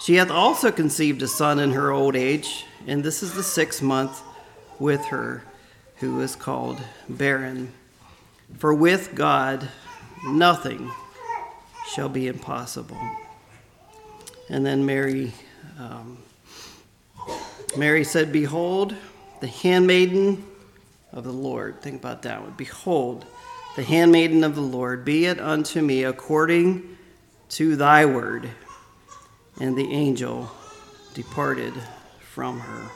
she 0.00 0.16
hath 0.16 0.30
also 0.30 0.70
conceived 0.70 1.22
a 1.22 1.28
son 1.28 1.58
in 1.58 1.72
her 1.72 1.90
old 1.90 2.14
age, 2.16 2.66
and 2.86 3.02
this 3.02 3.22
is 3.22 3.34
the 3.34 3.42
sixth 3.42 3.82
month 3.82 4.22
with 4.78 5.04
her, 5.06 5.44
who 5.96 6.20
is 6.20 6.36
called 6.36 6.80
barren. 7.08 7.72
For 8.58 8.74
with 8.74 9.14
God 9.14 9.68
nothing 10.26 10.90
shall 11.94 12.08
be 12.08 12.28
impossible. 12.28 12.98
And 14.48 14.64
then 14.64 14.84
Mary. 14.84 15.32
Um, 15.78 16.18
Mary 17.76 18.04
said, 18.04 18.30
Behold, 18.30 18.94
the 19.40 19.48
handmaiden 19.48 20.44
of 21.12 21.24
the 21.24 21.32
Lord. 21.32 21.82
Think 21.82 21.96
about 21.96 22.22
that 22.22 22.40
one. 22.40 22.54
Behold, 22.56 23.24
the 23.76 23.82
handmaiden 23.82 24.44
of 24.44 24.54
the 24.54 24.60
Lord, 24.60 25.04
be 25.04 25.26
it 25.26 25.40
unto 25.40 25.82
me 25.82 26.04
according 26.04 26.96
to 27.50 27.74
thy 27.76 28.04
word. 28.06 28.48
And 29.60 29.76
the 29.76 29.92
angel 29.92 30.50
departed 31.12 31.74
from 32.20 32.60
her. 32.60 32.90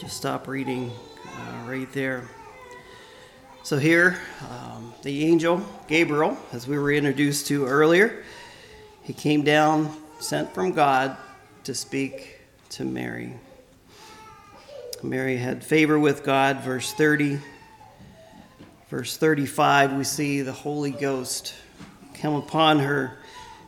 Just 0.00 0.16
stop 0.16 0.48
reading 0.48 0.90
uh, 1.26 1.68
right 1.68 1.90
there. 1.92 2.28
So, 3.62 3.78
here, 3.78 4.18
um, 4.48 4.94
the 5.02 5.24
angel, 5.26 5.64
Gabriel, 5.86 6.36
as 6.52 6.66
we 6.66 6.78
were 6.78 6.90
introduced 6.92 7.46
to 7.48 7.66
earlier, 7.66 8.24
he 9.02 9.12
came 9.12 9.42
down, 9.42 9.94
sent 10.18 10.52
from 10.54 10.72
God 10.72 11.16
to 11.64 11.74
speak 11.74 12.40
to 12.70 12.84
Mary. 12.84 13.34
Mary 15.02 15.36
had 15.36 15.62
favor 15.62 15.98
with 15.98 16.24
God, 16.24 16.60
verse 16.60 16.92
30. 16.92 17.38
Verse 18.90 19.16
35, 19.16 19.92
we 19.92 20.02
see 20.02 20.42
the 20.42 20.50
Holy 20.50 20.90
Ghost 20.90 21.54
come 22.14 22.34
upon 22.34 22.80
her, 22.80 23.18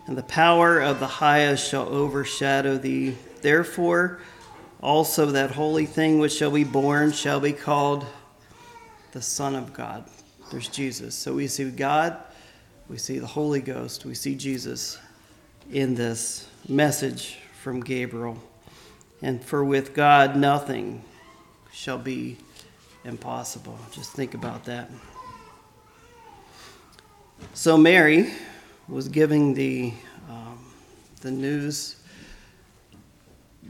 and 0.08 0.18
the 0.18 0.24
power 0.24 0.80
of 0.80 0.98
the 0.98 1.06
highest 1.06 1.70
shall 1.70 1.88
overshadow 1.88 2.76
thee. 2.76 3.16
Therefore, 3.40 4.18
also 4.82 5.26
that 5.26 5.52
holy 5.52 5.86
thing 5.86 6.18
which 6.18 6.32
shall 6.32 6.50
be 6.50 6.64
born 6.64 7.12
shall 7.12 7.38
be 7.38 7.52
called 7.52 8.04
the 9.12 9.22
Son 9.22 9.54
of 9.54 9.72
God. 9.72 10.04
There's 10.50 10.66
Jesus. 10.66 11.14
So 11.14 11.34
we 11.34 11.46
see 11.46 11.70
God, 11.70 12.16
we 12.88 12.98
see 12.98 13.20
the 13.20 13.26
Holy 13.28 13.60
Ghost, 13.60 14.04
we 14.04 14.16
see 14.16 14.34
Jesus 14.34 14.98
in 15.70 15.94
this 15.94 16.48
message 16.68 17.36
from 17.62 17.80
Gabriel. 17.80 18.42
And 19.22 19.40
for 19.40 19.64
with 19.64 19.94
God, 19.94 20.34
nothing 20.34 21.04
shall 21.72 21.98
be 21.98 22.38
impossible. 23.04 23.78
Just 23.92 24.10
think 24.14 24.34
about 24.34 24.64
that. 24.64 24.90
So 27.54 27.76
Mary 27.76 28.32
was 28.88 29.08
giving 29.08 29.54
the, 29.54 29.92
um, 30.28 30.58
the 31.20 31.30
news. 31.30 31.96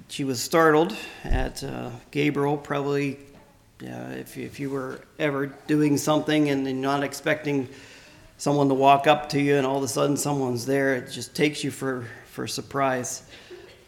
She 0.09 0.25
was 0.25 0.41
startled 0.41 0.97
at 1.25 1.63
uh, 1.65 1.91
Gabriel, 2.11 2.57
probably 2.57 3.19
uh, 3.83 4.15
if, 4.15 4.37
if 4.39 4.61
you 4.61 4.71
were 4.71 5.01
ever 5.19 5.47
doing 5.67 5.97
something 5.97 6.51
and, 6.51 6.67
and 6.67 6.81
not 6.81 7.03
expecting 7.03 7.69
someone 8.39 8.69
to 8.69 8.75
walk 8.75 9.07
up 9.07 9.29
to 9.31 9.41
you 9.41 9.57
and 9.57 9.67
all 9.67 9.79
of 9.79 9.83
a 9.83 9.89
sudden 9.89 10.17
someone's 10.17 10.67
there, 10.67 10.95
it 10.97 11.11
just 11.11 11.35
takes 11.35 11.65
you 11.65 11.71
for, 11.71 12.07
for 12.31 12.47
surprise. 12.47 13.23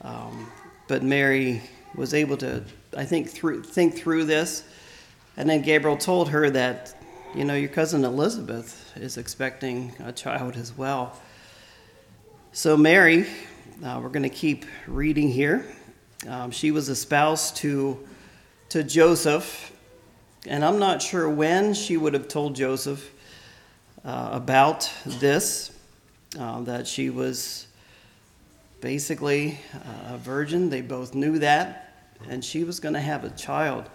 Um, 0.03 0.51
but 0.89 1.03
Mary 1.03 1.63
was 1.95 2.15
able 2.15 2.37
to, 2.39 2.63
I 2.97 3.05
think, 3.05 3.31
through, 3.31 3.63
think 3.63 3.97
through 3.97 4.25
this. 4.25 4.65
And 5.37 5.49
then 5.49 5.63
Gabriel 5.63 5.97
told 5.97 6.29
her 6.29 6.51
that, 6.51 6.95
you 7.35 7.45
know, 7.45 7.57
your 7.57 7.69
cousin 7.69 8.05
Elizabeth 8.05 8.93
is 8.95 9.17
expecting 9.17 9.93
a 10.05 10.13
child 10.13 10.57
as 10.57 10.77
well. 10.77 11.21
So, 12.53 12.77
Mary, 12.77 13.27
uh, 13.85 13.99
we're 14.01 14.09
going 14.09 14.23
to 14.23 14.29
keep 14.29 14.65
reading 14.87 15.29
here. 15.29 15.67
Um, 16.29 16.53
she 16.53 16.71
was 16.71 16.89
espoused 16.89 17.57
to, 17.57 17.99
to 18.69 18.85
Joseph, 18.85 19.73
and 20.47 20.65
I'm 20.65 20.79
not 20.79 21.03
sure 21.03 21.29
when 21.29 21.75
she 21.75 21.97
would 21.97 22.15
have 22.15 22.29
told 22.29 22.55
Joseph 22.55 23.13
uh, 24.05 24.29
about 24.31 24.89
this, 25.05 25.73
uh, 26.39 26.61
that 26.61 26.87
she 26.87 27.11
was 27.11 27.67
basically 28.81 29.59
a 30.09 30.19
virgin. 30.19 30.71
They 30.71 30.83
both 30.83 31.17
knew 31.17 31.41
that, 31.41 31.97
and 32.29 32.45
she 32.45 32.63
was 32.63 32.79
going 32.79 32.95
to 32.95 33.01
have 33.01 33.25
a 33.25 33.31
child. 33.31 33.91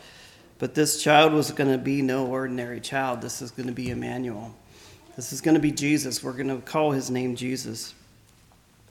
But 0.60 0.76
this 0.76 1.02
child 1.02 1.32
was 1.32 1.52
going 1.52 1.72
to 1.72 1.78
be 1.78 2.02
no 2.02 2.28
ordinary 2.28 2.82
child. 2.82 3.22
This 3.22 3.42
is 3.42 3.50
going 3.50 3.68
to 3.68 3.74
be 3.74 3.90
Emmanuel. 3.90 4.54
This 5.16 5.32
is 5.32 5.40
going 5.40 5.56
to 5.56 5.62
be 5.62 5.72
Jesus. 5.72 6.22
We're 6.22 6.34
going 6.34 6.50
to 6.50 6.58
call 6.58 6.92
his 6.92 7.10
name 7.10 7.36
Jesus. 7.36 7.94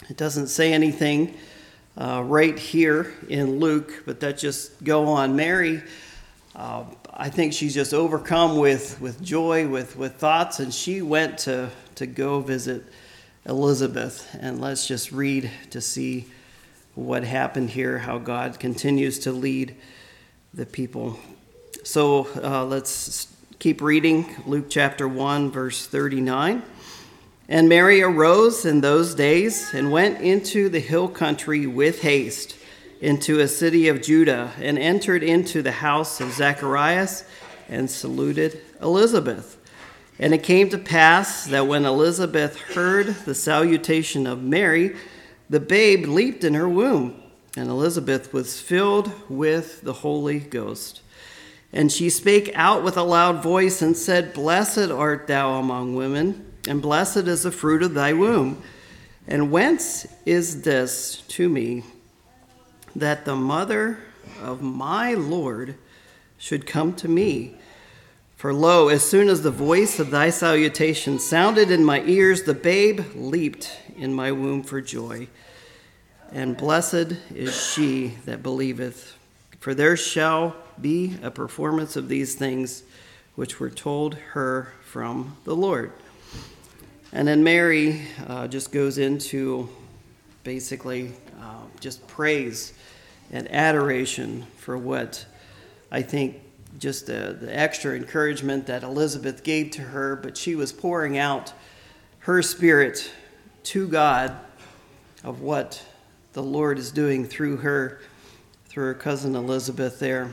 It 0.09 0.17
doesn't 0.17 0.47
say 0.47 0.73
anything 0.73 1.35
uh, 1.99 2.23
right 2.25 2.59
here 2.59 3.13
in 3.29 3.59
Luke, 3.59 4.03
but 4.07 4.21
that 4.21 4.39
just 4.39 4.83
go 4.83 5.09
on. 5.09 5.37
Mary, 5.37 5.83
uh, 6.57 6.85
I 7.13 7.29
think 7.29 7.53
she's 7.53 7.75
just 7.75 7.93
overcome 7.93 8.57
with, 8.57 8.99
with 9.01 9.23
joy, 9.23 9.69
with, 9.69 9.95
with 9.97 10.15
thoughts, 10.15 10.61
and 10.61 10.73
she 10.73 11.03
went 11.03 11.37
to, 11.39 11.69
to 11.97 12.07
go 12.07 12.41
visit 12.41 12.85
Elizabeth. 13.45 14.35
And 14.41 14.59
let's 14.61 14.87
just 14.87 15.13
read 15.13 15.51
to 15.71 15.83
see 15.83 16.29
what 16.95 17.25
happened 17.25 17.71
here, 17.71 17.99
how 17.99 18.19
God 18.19 18.59
continues 18.59 19.19
to 19.21 19.33
lead 19.33 19.77
the 20.55 20.65
people. 20.65 21.19
So 21.85 22.29
uh, 22.43 22.65
let's 22.65 23.29
keep 23.59 23.81
reading 23.81 24.35
Luke 24.47 24.67
chapter 24.69 25.07
1, 25.07 25.51
verse 25.51 25.87
39. 25.87 26.63
And 27.49 27.69
Mary 27.69 28.03
arose 28.03 28.67
in 28.67 28.81
those 28.81 29.15
days 29.15 29.73
and 29.73 29.91
went 29.91 30.21
into 30.21 30.69
the 30.69 30.81
hill 30.81 31.09
country 31.09 31.67
with 31.67 32.03
haste 32.03 32.57
into 33.01 33.41
a 33.41 33.49
city 33.49 33.89
of 33.89 34.03
Judah 34.03 34.53
and 34.59 34.79
entered 34.79 35.23
into 35.23 35.63
the 35.63 35.73
house 35.73 36.21
of 36.21 36.33
Zacharias 36.33 37.25
and 37.69 37.89
saluted 37.89 38.61
Elizabeth. 38.83 39.57
And 40.19 40.35
it 40.35 40.43
came 40.43 40.69
to 40.71 40.79
pass 40.79 41.47
that 41.47 41.69
when 41.69 41.85
Elizabeth 41.85 42.59
heard 42.59 43.07
the 43.25 43.37
salutation 43.37 44.27
of 44.27 44.43
Mary, 44.43 44.97
the 45.49 45.61
babe 45.61 46.07
leaped 46.07 46.43
in 46.43 46.55
her 46.55 46.69
womb, 46.69 47.23
and 47.57 47.71
Elizabeth 47.71 48.33
was 48.33 48.61
filled 48.61 49.13
with 49.31 49.83
the 49.83 49.93
Holy 49.93 50.41
Ghost. 50.41 51.03
And 51.73 51.93
she 51.93 52.09
spake 52.09 52.51
out 52.55 52.83
with 52.83 52.97
a 52.97 53.03
loud 53.03 53.43
voice 53.43 53.83
and 53.83 53.97
said, 53.97 54.33
Blessed 54.33 54.91
art 54.91 55.27
thou 55.27 55.55
among 55.55 55.95
women, 55.95 56.53
and 56.67 56.81
blessed 56.81 57.29
is 57.29 57.43
the 57.43 57.53
fruit 57.53 57.83
of 57.83 57.95
thy 57.95 58.13
womb. 58.13 58.63
And 59.27 59.51
whence 59.51 60.07
is 60.25 60.63
this 60.63 61.23
to 61.29 61.49
me 61.49 61.85
that 62.97 63.27
the 63.27 63.37
mother 63.37 63.99
of 64.43 64.63
my 64.63 65.13
Lord 65.15 65.77
should 66.39 66.67
come 66.67 66.95
to 66.95 67.09
me? 67.09 67.57
For 68.37 68.55
lo, 68.55 68.89
as 68.89 69.05
soon 69.05 69.29
as 69.29 69.43
the 69.43 69.51
voice 69.51 69.99
of 69.99 70.11
thy 70.11 70.31
salutation 70.31 71.19
sounded 71.19 71.71
in 71.71 71.85
my 71.85 72.03
ears, 72.05 72.45
the 72.45 72.55
babe 72.55 73.01
leaped 73.15 73.77
in 73.97 74.15
my 74.15 74.33
womb 74.33 74.63
for 74.63 74.81
joy. 74.81 75.29
And 76.31 76.57
blessed 76.57 77.17
is 77.35 77.61
she 77.73 78.15
that 78.25 78.43
believeth, 78.43 79.17
for 79.59 79.75
there 79.75 79.97
shall 79.97 80.55
be 80.83 81.17
a 81.23 81.31
performance 81.31 81.97
of 81.97 82.09
these 82.09 82.35
things 82.35 82.83
which 83.35 83.61
were 83.61 83.71
told 83.71 84.15
her 84.15 84.73
from 84.83 85.37
the 85.45 85.55
Lord. 85.55 85.93
And 87.13 87.27
then 87.27 87.43
Mary 87.43 88.03
uh, 88.27 88.49
just 88.49 88.73
goes 88.73 88.99
into 88.99 89.69
basically 90.45 91.13
uh, 91.41 91.63
just 91.81 92.07
praise 92.07 92.75
and 93.31 93.51
adoration 93.53 94.47
for 94.57 94.77
what 94.77 95.25
I 95.91 96.03
think 96.03 96.41
just 96.79 97.07
the, 97.07 97.37
the 97.41 97.57
extra 97.57 97.97
encouragement 97.97 98.67
that 98.67 98.83
Elizabeth 98.83 99.43
gave 99.43 99.71
to 99.73 99.83
her, 99.83 100.17
but 100.17 100.37
she 100.37 100.55
was 100.55 100.73
pouring 100.73 101.17
out 101.19 101.53
her 102.21 102.43
spirit 102.43 103.11
to 103.65 103.89
God 103.89 104.37
of 105.25 105.41
what 105.41 105.83
the 106.35 106.43
Lord 106.43 106.79
is 106.79 106.91
doing 106.91 107.25
through 107.25 107.59
her, 107.59 108.01
through 108.67 108.85
her 108.85 108.95
cousin 108.95 109.35
Elizabeth 109.35 109.99
there. 109.99 110.31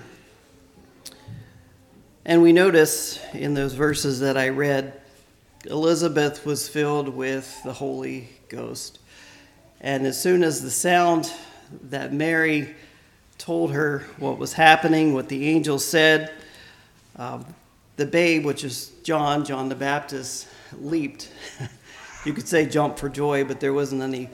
And 2.27 2.41
we 2.41 2.53
notice 2.53 3.23
in 3.33 3.53
those 3.53 3.73
verses 3.73 4.21
that 4.21 4.35
I 4.35 4.49
read, 4.49 4.99
Elizabeth 5.65 6.43
was 6.43 6.67
filled 6.67 7.09
with 7.09 7.61
the 7.63 7.73
Holy 7.73 8.29
Ghost. 8.49 8.97
And 9.79 10.07
as 10.07 10.19
soon 10.19 10.43
as 10.43 10.63
the 10.63 10.71
sound 10.71 11.31
that 11.89 12.13
Mary 12.13 12.75
told 13.37 13.73
her 13.73 14.07
what 14.17 14.39
was 14.39 14.53
happening, 14.53 15.13
what 15.13 15.29
the 15.29 15.47
angel 15.49 15.77
said, 15.77 16.33
uh, 17.15 17.43
the 17.95 18.07
babe, 18.07 18.43
which 18.43 18.63
is 18.63 18.91
John, 19.03 19.45
John 19.45 19.69
the 19.69 19.75
Baptist, 19.75 20.47
leaped. 20.79 21.31
you 22.25 22.33
could 22.33 22.47
say 22.47 22.65
jump 22.65 22.97
for 22.97 23.07
joy, 23.07 23.43
but 23.43 23.59
there 23.59 23.73
wasn't 23.73 24.01
any 24.01 24.31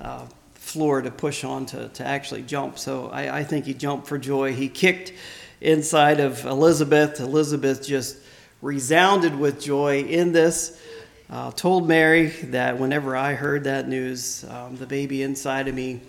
uh, 0.00 0.26
floor 0.54 1.00
to 1.00 1.12
push 1.12 1.44
on 1.44 1.64
to, 1.66 1.90
to 1.90 2.04
actually 2.04 2.42
jump. 2.42 2.76
So 2.76 3.08
I, 3.10 3.38
I 3.38 3.44
think 3.44 3.66
he 3.66 3.74
jumped 3.74 4.08
for 4.08 4.18
joy. 4.18 4.52
He 4.52 4.68
kicked 4.68 5.12
inside 5.60 6.20
of 6.20 6.44
Elizabeth. 6.44 7.20
Elizabeth 7.20 7.86
just 7.86 8.18
resounded 8.62 9.38
with 9.38 9.60
joy 9.60 10.00
in 10.02 10.32
this. 10.32 10.80
Uh, 11.28 11.52
told 11.52 11.86
Mary 11.86 12.26
that 12.26 12.78
whenever 12.78 13.16
I 13.16 13.34
heard 13.34 13.64
that 13.64 13.86
news, 13.86 14.44
um, 14.48 14.76
the 14.76 14.86
baby 14.86 15.22
inside 15.22 15.68
of 15.68 15.74
me 15.74 16.00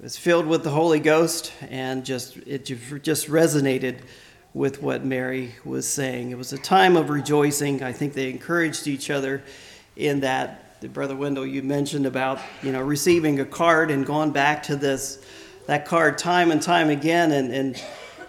was 0.00 0.16
filled 0.16 0.46
with 0.46 0.62
the 0.62 0.70
Holy 0.70 1.00
Ghost, 1.00 1.52
and 1.70 2.04
just 2.04 2.36
it 2.36 2.64
just 2.66 3.28
resonated 3.28 3.98
with 4.52 4.80
what 4.80 5.04
Mary 5.04 5.54
was 5.64 5.88
saying. 5.88 6.30
It 6.30 6.38
was 6.38 6.52
a 6.52 6.58
time 6.58 6.96
of 6.96 7.10
rejoicing. 7.10 7.82
I 7.82 7.92
think 7.92 8.12
they 8.12 8.30
encouraged 8.30 8.86
each 8.86 9.10
other 9.10 9.42
in 9.96 10.20
that. 10.20 10.60
Brother 10.92 11.16
Wendell, 11.16 11.46
you 11.46 11.62
mentioned 11.62 12.04
about 12.04 12.38
you 12.62 12.70
know 12.70 12.82
receiving 12.82 13.40
a 13.40 13.46
card 13.46 13.90
and 13.90 14.04
going 14.04 14.32
back 14.32 14.64
to 14.64 14.76
this 14.76 15.24
that 15.66 15.86
card 15.86 16.18
time 16.18 16.50
and 16.50 16.60
time 16.60 16.90
again, 16.90 17.32
and, 17.32 17.52
and 17.52 17.82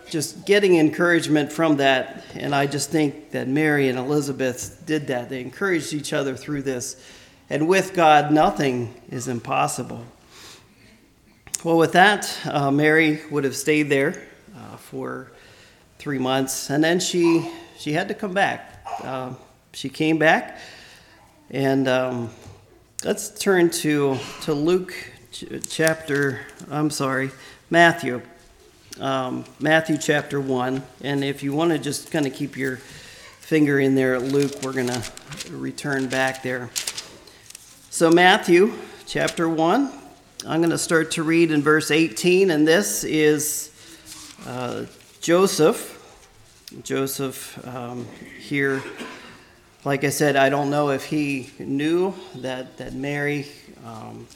just 0.09 0.45
getting 0.45 0.77
encouragement 0.77 1.51
from 1.51 1.77
that. 1.77 2.23
And 2.33 2.53
I 2.53 2.67
just 2.67 2.89
think 2.89 3.31
that 3.31 3.47
Mary 3.47 3.89
and 3.89 3.97
Elizabeth 3.97 4.83
did 4.85 5.07
that. 5.07 5.29
They 5.29 5.41
encouraged 5.41 5.93
each 5.93 6.13
other 6.13 6.35
through 6.35 6.61
this. 6.63 6.95
And 7.49 7.67
with 7.67 7.93
God, 7.93 8.31
nothing 8.31 8.93
is 9.09 9.27
impossible. 9.27 10.05
Well, 11.63 11.77
with 11.77 11.93
that, 11.93 12.39
uh, 12.45 12.69
Mary 12.71 13.21
would 13.31 13.43
have 13.43 13.55
stayed 13.55 13.89
there 13.89 14.21
uh, 14.55 14.77
for 14.77 15.31
three 15.97 16.19
months, 16.19 16.69
and 16.69 16.83
then 16.83 16.99
she 16.99 17.51
she 17.77 17.93
had 17.93 18.07
to 18.09 18.13
come 18.13 18.33
back. 18.33 18.85
Uh, 19.03 19.33
she 19.73 19.89
came 19.89 20.19
back, 20.19 20.59
and 21.49 21.87
um, 21.87 22.29
let's 23.03 23.29
turn 23.29 23.71
to 23.71 24.17
to 24.43 24.53
Luke 24.53 24.93
ch- 25.31 25.45
chapter. 25.67 26.41
I'm 26.69 26.91
sorry, 26.91 27.31
Matthew 27.71 28.21
um, 28.99 29.45
Matthew 29.59 29.97
chapter 29.97 30.39
1. 30.39 30.81
And 31.01 31.23
if 31.23 31.43
you 31.43 31.53
want 31.53 31.71
to 31.71 31.79
just 31.79 32.11
kind 32.11 32.25
of 32.25 32.33
keep 32.33 32.57
your 32.57 32.77
finger 32.77 33.79
in 33.79 33.95
there 33.95 34.15
at 34.15 34.23
Luke, 34.23 34.51
we're 34.63 34.73
going 34.73 34.87
to 34.87 35.03
return 35.51 36.07
back 36.07 36.43
there. 36.43 36.69
So, 37.89 38.09
Matthew 38.09 38.73
chapter 39.07 39.47
1, 39.47 39.91
I'm 40.47 40.59
going 40.59 40.71
to 40.71 40.77
start 40.77 41.11
to 41.11 41.23
read 41.23 41.51
in 41.51 41.61
verse 41.61 41.91
18, 41.91 42.51
and 42.51 42.67
this 42.67 43.03
is 43.03 43.71
uh, 44.45 44.85
Joseph. 45.21 45.93
Joseph 46.83 47.65
um, 47.67 48.05
here, 48.39 48.83
like 49.85 50.03
I 50.03 50.09
said, 50.09 50.35
I 50.35 50.49
don't 50.49 50.69
know 50.69 50.89
if 50.89 51.05
he 51.05 51.51
knew 51.59 52.13
that, 52.35 52.77
that 52.77 52.93
Mary 52.93 53.47
um, 53.85 54.27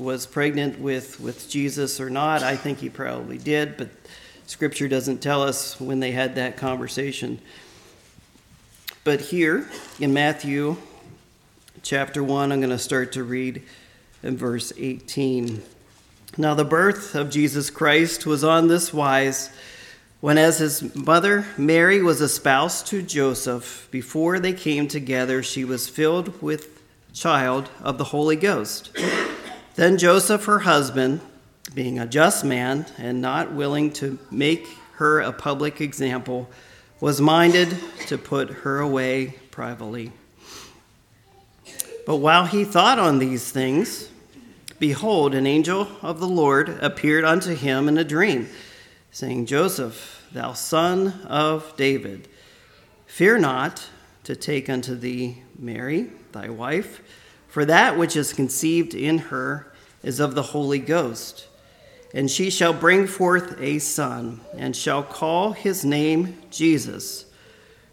was 0.00 0.26
pregnant 0.26 0.80
with, 0.80 1.20
with 1.20 1.48
Jesus 1.48 2.00
or 2.00 2.08
not. 2.08 2.42
I 2.42 2.56
think 2.56 2.78
he 2.78 2.88
probably 2.88 3.36
did, 3.36 3.76
but 3.76 3.90
scripture 4.46 4.88
doesn't 4.88 5.18
tell 5.18 5.42
us 5.42 5.78
when 5.78 6.00
they 6.00 6.12
had 6.12 6.36
that 6.36 6.56
conversation. 6.56 7.38
But 9.04 9.20
here 9.20 9.68
in 9.98 10.14
Matthew 10.14 10.78
chapter 11.82 12.24
1, 12.24 12.50
I'm 12.50 12.60
going 12.60 12.70
to 12.70 12.78
start 12.78 13.12
to 13.12 13.24
read 13.24 13.62
in 14.22 14.38
verse 14.38 14.72
18. 14.76 15.62
Now, 16.38 16.54
the 16.54 16.64
birth 16.64 17.14
of 17.14 17.28
Jesus 17.28 17.68
Christ 17.68 18.24
was 18.24 18.42
on 18.42 18.68
this 18.68 18.94
wise 18.94 19.50
when, 20.20 20.38
as 20.38 20.58
his 20.58 20.94
mother 20.94 21.46
Mary 21.58 22.02
was 22.02 22.20
espoused 22.20 22.86
to 22.88 23.02
Joseph, 23.02 23.88
before 23.90 24.38
they 24.38 24.52
came 24.52 24.88
together, 24.88 25.42
she 25.42 25.64
was 25.64 25.88
filled 25.88 26.40
with 26.42 26.82
child 27.12 27.68
of 27.82 27.98
the 27.98 28.04
Holy 28.04 28.36
Ghost. 28.36 28.96
Then 29.76 29.98
Joseph, 29.98 30.44
her 30.44 30.60
husband, 30.60 31.20
being 31.74 31.98
a 31.98 32.06
just 32.06 32.44
man 32.44 32.86
and 32.98 33.20
not 33.20 33.52
willing 33.52 33.92
to 33.94 34.18
make 34.30 34.66
her 34.94 35.20
a 35.20 35.32
public 35.32 35.80
example, 35.80 36.50
was 37.00 37.20
minded 37.20 37.78
to 38.06 38.18
put 38.18 38.50
her 38.50 38.80
away 38.80 39.34
privately. 39.50 40.12
But 42.06 42.16
while 42.16 42.46
he 42.46 42.64
thought 42.64 42.98
on 42.98 43.18
these 43.18 43.50
things, 43.50 44.10
behold, 44.78 45.34
an 45.34 45.46
angel 45.46 45.88
of 46.02 46.18
the 46.18 46.28
Lord 46.28 46.68
appeared 46.80 47.24
unto 47.24 47.54
him 47.54 47.88
in 47.88 47.96
a 47.96 48.04
dream, 48.04 48.48
saying, 49.12 49.46
Joseph, 49.46 50.26
thou 50.32 50.52
son 50.52 51.22
of 51.26 51.74
David, 51.76 52.28
fear 53.06 53.38
not 53.38 53.88
to 54.24 54.34
take 54.34 54.68
unto 54.68 54.94
thee 54.94 55.42
Mary, 55.58 56.10
thy 56.32 56.48
wife, 56.48 57.00
for 57.50 57.64
that 57.64 57.98
which 57.98 58.16
is 58.16 58.32
conceived 58.32 58.94
in 58.94 59.18
her 59.18 59.70
is 60.02 60.20
of 60.20 60.34
the 60.34 60.42
Holy 60.42 60.78
Ghost. 60.78 61.48
And 62.14 62.30
she 62.30 62.48
shall 62.48 62.72
bring 62.72 63.06
forth 63.06 63.60
a 63.60 63.78
son, 63.78 64.40
and 64.56 64.74
shall 64.74 65.02
call 65.02 65.52
his 65.52 65.84
name 65.84 66.38
Jesus, 66.50 67.26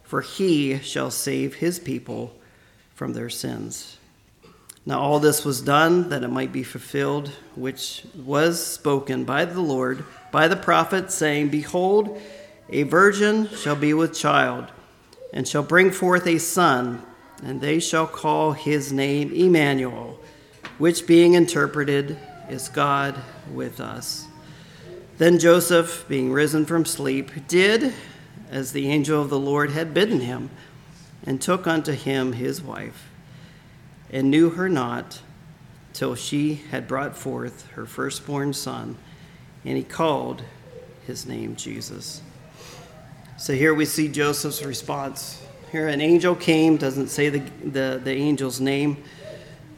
for 0.03 0.21
he 0.21 0.79
shall 0.79 1.11
save 1.11 1.55
his 1.55 1.79
people 1.79 2.35
from 2.95 3.13
their 3.13 3.29
sins. 3.29 3.97
Now, 4.85 4.99
all 4.99 5.19
this 5.19 5.43
was 5.43 5.61
done 5.61 6.09
that 6.09 6.23
it 6.23 6.29
might 6.29 6.53
be 6.53 6.63
fulfilled, 6.63 7.29
which 7.55 8.05
was 8.15 8.65
spoken 8.65 9.25
by 9.25 9.45
the 9.45 9.59
Lord 9.59 10.05
by 10.31 10.47
the 10.47 10.55
prophet, 10.55 11.11
saying, 11.11 11.49
Behold, 11.49 12.19
a 12.69 12.83
virgin 12.83 13.49
shall 13.49 13.75
be 13.75 13.93
with 13.93 14.17
child, 14.17 14.71
and 15.33 15.47
shall 15.47 15.63
bring 15.63 15.91
forth 15.91 16.25
a 16.25 16.37
son, 16.37 17.03
and 17.43 17.61
they 17.61 17.79
shall 17.79 18.07
call 18.07 18.51
his 18.51 18.91
name 18.91 19.31
Emmanuel, 19.31 20.19
which 20.77 21.07
being 21.07 21.33
interpreted 21.33 22.17
is 22.49 22.69
God 22.69 23.15
with 23.53 23.79
us. 23.79 24.27
Then 25.17 25.39
Joseph, 25.39 26.05
being 26.07 26.31
risen 26.31 26.65
from 26.65 26.85
sleep, 26.85 27.47
did 27.47 27.93
as 28.49 28.71
the 28.71 28.89
angel 28.89 29.21
of 29.21 29.29
the 29.29 29.39
Lord 29.39 29.71
had 29.71 29.93
bidden 29.93 30.21
him, 30.21 30.49
and 31.25 31.41
took 31.41 31.67
unto 31.67 31.91
him 31.91 32.33
his 32.33 32.61
wife 32.61 33.09
and 34.09 34.31
knew 34.31 34.51
her 34.51 34.69
not 34.69 35.21
till 35.93 36.15
she 36.15 36.55
had 36.55 36.87
brought 36.87 37.17
forth 37.17 37.67
her 37.71 37.85
firstborn 37.85 38.53
son, 38.53 38.97
and 39.65 39.77
he 39.77 39.83
called 39.83 40.43
his 41.05 41.25
name 41.25 41.55
Jesus. 41.55 42.21
So 43.37 43.53
here 43.53 43.73
we 43.73 43.85
see 43.85 44.07
Joseph's 44.07 44.63
response. 44.63 45.41
Here 45.71 45.89
an 45.89 45.99
angel 45.99 46.33
came, 46.33 46.77
doesn't 46.77 47.09
say 47.09 47.27
the, 47.27 47.39
the, 47.61 48.01
the 48.01 48.11
angel's 48.11 48.61
name, 48.61 49.03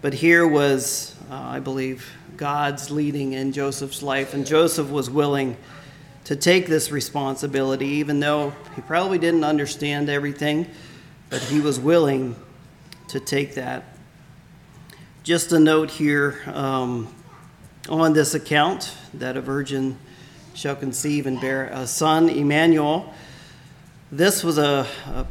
but 0.04 0.14
here 0.14 0.48
was, 0.48 1.16
uh, 1.32 1.34
I 1.34 1.60
believe, 1.60 2.08
God's 2.38 2.92
leading 2.92 3.34
in 3.34 3.52
Joseph's 3.54 4.04
life, 4.04 4.36
and 4.36 4.46
Joseph 4.46 4.92
was 4.92 5.10
willing 5.10 5.58
to 6.26 6.36
take 6.36 6.68
this 6.68 6.92
responsibility, 6.92 7.88
even 7.88 8.20
though 8.20 8.54
he 8.76 8.84
probably 8.84 9.18
didn't 9.18 9.44
understand 9.44 10.10
everything, 10.10 10.70
but 11.32 11.42
he 11.42 11.60
was 11.60 11.80
willing 11.80 12.36
to 13.08 13.20
take 13.20 13.56
that 13.56 13.98
just 15.24 15.52
a 15.54 15.60
note 15.60 15.90
here 15.90 16.40
um, 16.54 17.12
on 17.90 18.14
this 18.14 18.36
account 18.36 18.96
that 19.16 19.36
a 19.36 19.42
virgin 19.42 19.98
shall 20.54 20.76
conceive 20.76 21.26
and 21.26 21.42
bear 21.42 21.66
a 21.70 21.88
son, 21.88 22.30
Emmanuel. 22.30 23.12
This 24.12 24.44
was 24.44 24.60
a, 24.60 24.86
a 25.08 25.26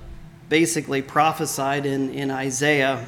basically 0.48 1.02
prophesied 1.02 1.84
in, 1.84 2.11
in 2.11 2.30
Isaiah. 2.30 3.04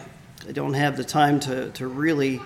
I 0.47 0.53
don't 0.53 0.75
have 0.75 0.97
the 0.97 1.05
time 1.05 1.41
to, 1.41 1.71
to 1.71 1.87
really 1.87 2.41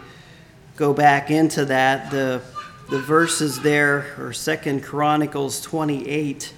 go 0.76 0.92
back 0.92 1.30
into 1.30 1.64
that. 1.66 2.10
The, 2.10 2.42
the 2.90 3.00
verses 3.00 3.60
there 3.60 4.14
are 4.18 4.32
Second 4.32 4.84
Chronicles 4.84 5.60
28, 5.62 6.52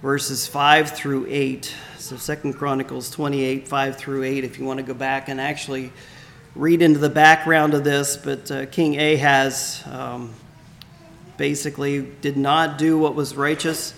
verses 0.00 0.46
5 0.46 0.90
through 0.90 1.26
8. 1.28 1.74
So 1.98 2.16
Second 2.16 2.54
Chronicles 2.54 3.10
28, 3.10 3.68
5 3.68 3.96
through 3.96 4.24
8, 4.24 4.44
if 4.44 4.58
you 4.58 4.64
want 4.64 4.78
to 4.78 4.84
go 4.84 4.94
back 4.94 5.28
and 5.28 5.40
actually 5.40 5.92
read 6.54 6.80
into 6.80 6.98
the 6.98 7.10
background 7.10 7.74
of 7.74 7.84
this, 7.84 8.16
but 8.16 8.50
uh, 8.50 8.66
King 8.66 8.98
Ahaz 8.98 9.82
um, 9.86 10.34
basically 11.36 12.02
did 12.20 12.36
not 12.36 12.78
do 12.78 12.98
what 12.98 13.14
was 13.14 13.36
righteous 13.36 13.94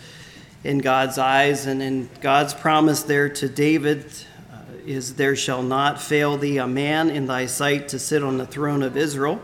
in 0.65 0.79
God's 0.79 1.19
eyes. 1.19 1.67
And 1.67 1.81
in 1.83 2.09
God's 2.21 2.55
promise 2.55 3.03
there 3.03 3.29
to 3.29 3.49
David 3.49 4.07
uh, 4.53 4.57
is, 4.85 5.15
There 5.15 5.37
shall 5.37 5.63
not 5.63 6.01
fail 6.01 6.37
thee 6.37 6.59
a 6.59 6.67
man 6.67 7.11
in 7.11 7.27
thy 7.27 7.47
sight 7.47 7.89
to 7.91 7.99
sit 7.99 8.25
on 8.25 8.39
the 8.39 8.47
throne 8.47 8.83
of 8.83 8.97
Israel, 8.97 9.41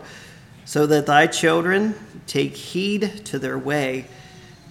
so 0.65 0.85
that 0.87 1.05
thy 1.05 1.27
children 1.27 1.95
take 2.27 2.55
heed 2.55 3.25
to 3.25 3.39
their 3.39 3.57
way, 3.57 4.07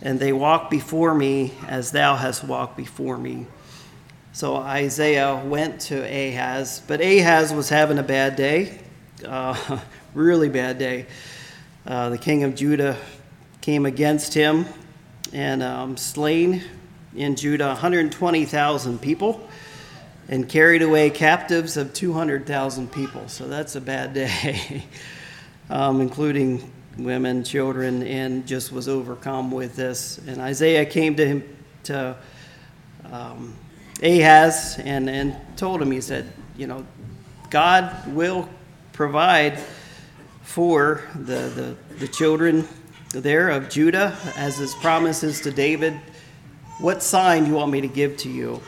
and 0.02 0.18
they 0.18 0.32
walk 0.32 0.70
before 0.70 1.14
me 1.14 1.54
as 1.66 1.92
thou 1.92 2.16
hast 2.16 2.44
walked 2.44 2.76
before 2.76 3.16
me. 3.16 3.46
So 4.32 4.56
Isaiah 4.56 5.42
went 5.44 5.80
to 5.82 6.02
Ahaz, 6.02 6.82
but 6.86 7.00
Ahaz 7.00 7.52
was 7.52 7.68
having 7.68 7.98
a 7.98 8.02
bad 8.02 8.36
day, 8.36 8.80
uh, 9.26 9.80
really 10.14 10.48
bad 10.48 10.78
day. 10.78 11.06
Uh, 11.86 12.10
the 12.10 12.18
king 12.18 12.44
of 12.44 12.54
Judah 12.54 12.96
came 13.60 13.86
against 13.86 14.32
him 14.34 14.66
and 15.32 15.62
um, 15.62 15.96
slain 15.96 16.62
in 17.14 17.36
Judah 17.36 17.68
120,000 17.68 19.00
people 19.00 19.48
and 20.28 20.48
carried 20.48 20.82
away 20.82 21.10
captives 21.10 21.76
of 21.76 21.92
200,000 21.92 22.90
people. 22.90 23.28
So 23.28 23.48
that's 23.48 23.76
a 23.76 23.80
bad 23.80 24.14
day, 24.14 24.84
um, 25.70 26.00
including 26.00 26.72
women, 26.98 27.44
children, 27.44 28.02
and 28.02 28.46
just 28.46 28.72
was 28.72 28.88
overcome 28.88 29.50
with 29.50 29.76
this. 29.76 30.18
And 30.18 30.40
Isaiah 30.40 30.84
came 30.84 31.16
to 31.16 31.26
him 31.26 31.56
to. 31.84 32.16
Um, 33.10 33.56
Ahaz 34.02 34.78
and, 34.78 35.10
and 35.10 35.36
told 35.56 35.82
him, 35.82 35.90
he 35.90 36.00
said, 36.00 36.32
you 36.56 36.66
know, 36.66 36.86
God 37.50 38.14
will 38.14 38.48
provide 38.92 39.58
for 40.42 41.02
the, 41.14 41.76
the, 41.88 41.96
the 41.96 42.08
children 42.08 42.66
there 43.12 43.50
of 43.50 43.68
Judah 43.68 44.16
as 44.36 44.58
his 44.58 44.74
promises 44.74 45.40
to 45.40 45.50
David. 45.50 46.00
What 46.78 47.02
sign 47.02 47.44
do 47.44 47.50
you 47.50 47.56
want 47.56 47.72
me 47.72 47.80
to 47.80 47.88
give 47.88 48.16
to 48.18 48.30
you? 48.30 48.60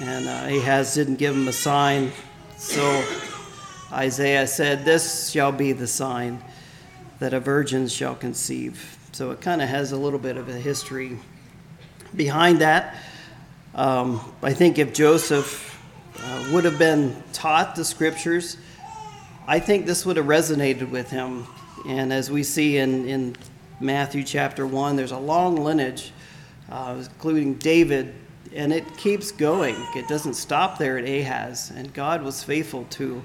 And 0.00 0.26
uh, 0.26 0.56
Ahaz 0.56 0.94
didn't 0.94 1.16
give 1.16 1.34
him 1.34 1.46
a 1.46 1.52
sign. 1.52 2.10
So 2.56 3.04
Isaiah 3.92 4.46
said, 4.46 4.84
This 4.84 5.30
shall 5.30 5.52
be 5.52 5.72
the 5.72 5.86
sign 5.86 6.42
that 7.18 7.34
a 7.34 7.40
virgin 7.40 7.86
shall 7.86 8.14
conceive. 8.14 8.98
So 9.12 9.30
it 9.30 9.40
kind 9.40 9.62
of 9.62 9.68
has 9.68 9.92
a 9.92 9.96
little 9.96 10.18
bit 10.18 10.36
of 10.36 10.48
a 10.48 10.58
history 10.58 11.18
behind 12.16 12.60
that. 12.60 12.96
Um, 13.74 14.20
I 14.42 14.52
think 14.52 14.78
if 14.78 14.94
Joseph 14.94 15.80
uh, 16.18 16.48
would 16.52 16.64
have 16.64 16.78
been 16.78 17.22
taught 17.32 17.76
the 17.76 17.84
scriptures, 17.84 18.56
I 19.46 19.60
think 19.60 19.84
this 19.84 20.06
would 20.06 20.16
have 20.16 20.26
resonated 20.26 20.90
with 20.90 21.10
him. 21.10 21.46
And 21.86 22.12
as 22.12 22.30
we 22.30 22.42
see 22.42 22.78
in, 22.78 23.06
in 23.06 23.36
Matthew 23.80 24.22
chapter 24.22 24.66
1, 24.66 24.96
there's 24.96 25.12
a 25.12 25.18
long 25.18 25.56
lineage, 25.56 26.12
uh, 26.70 26.96
including 26.98 27.54
David, 27.54 28.14
and 28.54 28.72
it 28.72 28.96
keeps 28.96 29.32
going. 29.32 29.76
It 29.94 30.08
doesn't 30.08 30.34
stop 30.34 30.78
there 30.78 30.98
at 30.98 31.04
Ahaz. 31.04 31.72
And 31.74 31.92
God 31.92 32.22
was 32.22 32.42
faithful 32.42 32.84
to, 32.90 33.22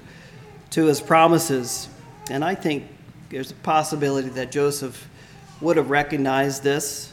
to 0.70 0.86
his 0.86 1.00
promises. 1.00 1.88
And 2.30 2.44
I 2.44 2.54
think 2.54 2.84
there's 3.28 3.50
a 3.50 3.54
possibility 3.54 4.28
that 4.30 4.50
Joseph 4.50 5.08
would 5.60 5.76
have 5.76 5.90
recognized 5.90 6.62
this 6.62 7.12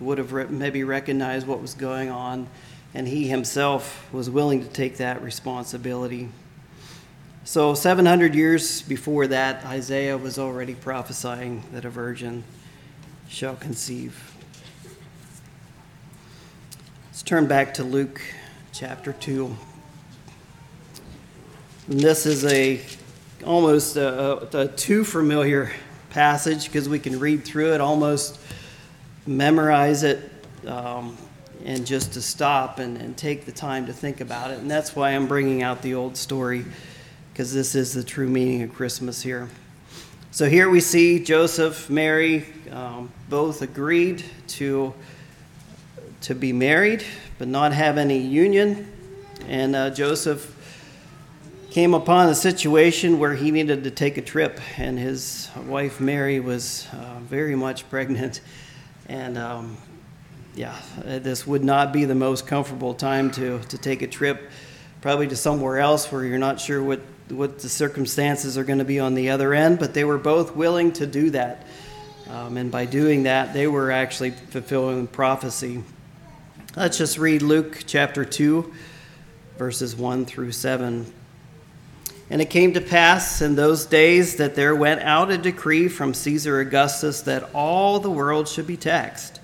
would 0.00 0.18
have 0.18 0.32
re- 0.32 0.46
maybe 0.46 0.84
recognized 0.84 1.46
what 1.46 1.60
was 1.60 1.74
going 1.74 2.10
on, 2.10 2.48
and 2.94 3.06
he 3.06 3.28
himself 3.28 4.12
was 4.12 4.28
willing 4.28 4.62
to 4.62 4.68
take 4.68 4.98
that 4.98 5.22
responsibility. 5.22 6.28
So, 7.48 7.74
700 7.74 8.34
years 8.34 8.82
before 8.82 9.28
that, 9.28 9.64
Isaiah 9.64 10.18
was 10.18 10.36
already 10.36 10.74
prophesying 10.74 11.62
that 11.70 11.84
a 11.84 11.88
virgin 11.88 12.42
shall 13.28 13.54
conceive. 13.54 14.20
Let's 17.06 17.22
turn 17.22 17.46
back 17.46 17.74
to 17.74 17.84
Luke 17.84 18.20
chapter 18.72 19.12
2. 19.12 19.56
And 21.86 22.00
this 22.00 22.26
is 22.26 22.44
a 22.46 22.80
almost 23.44 23.96
a, 23.96 24.62
a, 24.62 24.66
too 24.66 25.04
familiar 25.04 25.70
passage 26.10 26.64
because 26.64 26.88
we 26.88 26.98
can 26.98 27.20
read 27.20 27.44
through 27.44 27.74
it 27.74 27.80
almost 27.80 28.40
memorize 29.24 30.02
it 30.02 30.32
um, 30.66 31.16
and 31.64 31.86
just 31.86 32.14
to 32.14 32.22
stop 32.22 32.80
and, 32.80 32.96
and 32.96 33.16
take 33.16 33.46
the 33.46 33.52
time 33.52 33.86
to 33.86 33.92
think 33.92 34.20
about 34.20 34.50
it. 34.50 34.58
And 34.58 34.68
that's 34.68 34.96
why 34.96 35.10
I'm 35.10 35.28
bringing 35.28 35.62
out 35.62 35.80
the 35.82 35.94
old 35.94 36.16
story, 36.16 36.64
because 37.36 37.52
this 37.52 37.74
is 37.74 37.92
the 37.92 38.02
true 38.02 38.30
meaning 38.30 38.62
of 38.62 38.72
Christmas 38.72 39.20
here. 39.20 39.46
So 40.30 40.48
here 40.48 40.70
we 40.70 40.80
see 40.80 41.22
Joseph, 41.22 41.90
Mary, 41.90 42.46
um, 42.70 43.12
both 43.28 43.60
agreed 43.60 44.24
to, 44.46 44.94
to 46.22 46.34
be 46.34 46.54
married, 46.54 47.04
but 47.38 47.46
not 47.46 47.74
have 47.74 47.98
any 47.98 48.16
union. 48.16 48.90
And 49.48 49.76
uh, 49.76 49.90
Joseph 49.90 50.50
came 51.68 51.92
upon 51.92 52.30
a 52.30 52.34
situation 52.34 53.18
where 53.18 53.34
he 53.34 53.50
needed 53.50 53.84
to 53.84 53.90
take 53.90 54.16
a 54.16 54.22
trip, 54.22 54.58
and 54.78 54.98
his 54.98 55.50
wife 55.66 56.00
Mary 56.00 56.40
was 56.40 56.86
uh, 56.94 57.18
very 57.20 57.54
much 57.54 57.86
pregnant. 57.90 58.40
And 59.10 59.36
um, 59.36 59.76
yeah, 60.54 60.74
this 61.04 61.46
would 61.46 61.64
not 61.64 61.92
be 61.92 62.06
the 62.06 62.14
most 62.14 62.46
comfortable 62.46 62.94
time 62.94 63.30
to, 63.32 63.58
to 63.58 63.76
take 63.76 64.00
a 64.00 64.06
trip, 64.06 64.50
probably 65.02 65.28
to 65.28 65.36
somewhere 65.36 65.78
else 65.78 66.10
where 66.10 66.24
you're 66.24 66.38
not 66.38 66.58
sure 66.58 66.82
what, 66.82 67.02
what 67.28 67.58
the 67.58 67.68
circumstances 67.68 68.56
are 68.56 68.64
going 68.64 68.78
to 68.78 68.84
be 68.84 69.00
on 69.00 69.14
the 69.14 69.30
other 69.30 69.54
end, 69.54 69.78
but 69.78 69.94
they 69.94 70.04
were 70.04 70.18
both 70.18 70.54
willing 70.54 70.92
to 70.92 71.06
do 71.06 71.30
that. 71.30 71.66
Um, 72.28 72.56
and 72.56 72.70
by 72.70 72.86
doing 72.86 73.24
that, 73.24 73.52
they 73.52 73.66
were 73.66 73.90
actually 73.90 74.30
fulfilling 74.30 75.06
prophecy. 75.06 75.82
Let's 76.76 76.98
just 76.98 77.18
read 77.18 77.42
Luke 77.42 77.84
chapter 77.86 78.24
2, 78.24 78.72
verses 79.56 79.96
1 79.96 80.26
through 80.26 80.52
7. 80.52 81.12
And 82.28 82.42
it 82.42 82.50
came 82.50 82.74
to 82.74 82.80
pass 82.80 83.40
in 83.40 83.54
those 83.54 83.86
days 83.86 84.36
that 84.36 84.56
there 84.56 84.74
went 84.74 85.00
out 85.02 85.30
a 85.30 85.38
decree 85.38 85.88
from 85.88 86.12
Caesar 86.12 86.58
Augustus 86.58 87.22
that 87.22 87.48
all 87.54 88.00
the 88.00 88.10
world 88.10 88.48
should 88.48 88.66
be 88.66 88.76
taxed. 88.76 89.40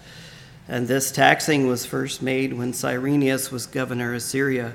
And 0.68 0.88
this 0.88 1.12
taxing 1.12 1.68
was 1.68 1.86
first 1.86 2.22
made 2.22 2.52
when 2.52 2.72
Cyrenius 2.72 3.52
was 3.52 3.66
governor 3.66 4.14
of 4.14 4.22
Syria. 4.22 4.74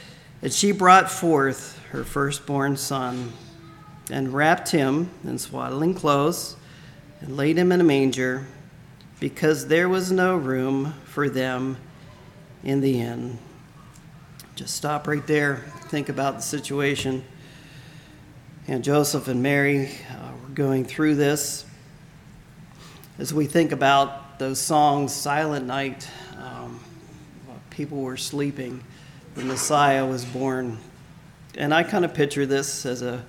And 0.41 0.51
she 0.51 0.71
brought 0.71 1.09
forth 1.09 1.79
her 1.91 2.03
firstborn 2.03 2.77
son, 2.77 3.33
and 4.09 4.33
wrapped 4.33 4.71
him 4.71 5.09
in 5.23 5.37
swaddling 5.37 5.93
clothes, 5.93 6.55
and 7.21 7.37
laid 7.37 7.57
him 7.57 7.71
in 7.71 7.79
a 7.79 7.83
manger, 7.83 8.47
because 9.19 9.67
there 9.67 9.87
was 9.87 10.11
no 10.11 10.35
room 10.35 10.93
for 11.05 11.29
them 11.29 11.77
in 12.63 12.81
the 12.81 12.99
inn. 12.99 13.37
Just 14.55 14.75
stop 14.75 15.07
right 15.07 15.25
there, 15.27 15.57
think 15.89 16.09
about 16.09 16.35
the 16.37 16.41
situation 16.41 17.23
and 18.67 18.83
Joseph 18.83 19.27
and 19.27 19.41
Mary 19.41 19.89
uh, 20.09 20.31
were 20.43 20.53
going 20.53 20.85
through 20.85 21.15
this. 21.15 21.65
As 23.17 23.33
we 23.33 23.45
think 23.45 23.71
about 23.71 24.39
those 24.39 24.59
songs, 24.59 25.13
Silent 25.13 25.65
Night, 25.65 26.07
um, 26.37 26.79
people 27.69 28.01
were 28.01 28.17
sleeping, 28.17 28.83
the 29.35 29.43
Messiah 29.43 30.05
was 30.05 30.25
born. 30.25 30.77
And 31.57 31.73
I 31.73 31.83
kind 31.83 32.05
of 32.05 32.13
picture 32.13 32.45
this 32.45 32.85
as 32.85 33.01
a 33.01 33.23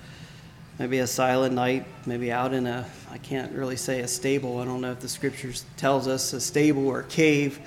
maybe 0.79 0.99
a 0.99 1.07
silent 1.07 1.55
night, 1.55 1.87
maybe 2.07 2.33
out 2.33 2.53
in 2.53 2.67
a, 2.67 2.85
I 3.11 3.19
can't 3.19 3.53
really 3.53 3.77
say 3.77 4.01
a 4.01 4.09
stable. 4.09 4.59
I 4.59 4.65
don't 4.65 4.81
know 4.81 4.91
if 4.91 5.01
the 5.01 5.09
scriptures 5.09 5.65
tells 5.77 6.09
us 6.09 6.33
a 6.33 6.41
stable 6.41 6.89
or 6.89 7.01
a 7.01 7.05
cave. 7.05 7.61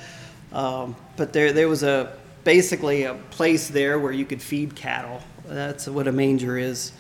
Um, 0.52 0.96
but 1.16 1.32
there, 1.32 1.54
there 1.54 1.70
was 1.70 1.84
a 1.84 2.14
basically 2.44 3.04
a 3.04 3.14
place 3.32 3.68
there 3.70 4.00
where 4.00 4.12
you 4.12 4.26
could 4.26 4.42
feed 4.42 4.76
cattle. 4.76 5.22
That's 5.46 5.88
what 5.88 6.08
a 6.08 6.12
manger 6.12 6.58
is. 6.58 6.92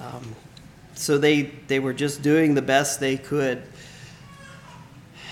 Um, 0.00 0.34
so 0.94 1.16
they, 1.18 1.42
they 1.42 1.78
were 1.78 1.92
just 1.92 2.22
doing 2.22 2.54
the 2.54 2.62
best 2.62 3.00
they 3.00 3.16
could. 3.16 3.62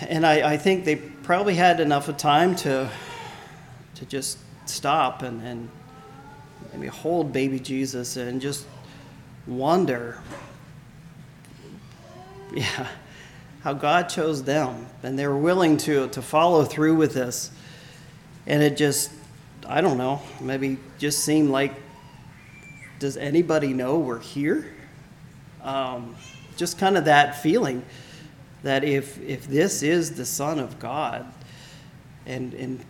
And 0.08 0.26
I, 0.26 0.52
I 0.52 0.56
think 0.56 0.84
they 0.84 0.96
probably 0.96 1.54
had 1.54 1.80
enough 1.80 2.08
of 2.08 2.16
time 2.16 2.54
to, 2.56 2.88
to 3.96 4.04
just 4.06 4.38
stop 4.68 5.22
and, 5.22 5.42
and 5.42 5.68
maybe 6.72 6.86
hold 6.86 7.32
baby 7.32 7.58
Jesus 7.58 8.16
and 8.16 8.40
just 8.40 8.66
wonder, 9.46 10.18
yeah, 12.54 12.88
how 13.62 13.72
God 13.72 14.08
chose 14.08 14.42
them. 14.42 14.86
And 15.02 15.18
they 15.18 15.26
were 15.26 15.38
willing 15.38 15.76
to, 15.78 16.08
to 16.08 16.22
follow 16.22 16.64
through 16.64 16.96
with 16.96 17.14
this. 17.14 17.50
And 18.46 18.62
it 18.62 18.76
just, 18.76 19.10
I 19.68 19.80
don't 19.80 19.98
know, 19.98 20.22
maybe 20.40 20.78
just 20.98 21.24
seemed 21.24 21.50
like 21.50 21.72
does 22.98 23.16
anybody 23.16 23.72
know 23.72 23.98
we're 23.98 24.20
here? 24.20 24.72
Um, 25.62 26.16
just 26.56 26.78
kind 26.78 26.96
of 26.96 27.04
that 27.04 27.42
feeling 27.42 27.84
that 28.62 28.84
if 28.84 29.20
if 29.20 29.46
this 29.46 29.82
is 29.82 30.14
the 30.14 30.24
Son 30.24 30.58
of 30.58 30.78
God, 30.78 31.26
and 32.24 32.54
and 32.54 32.84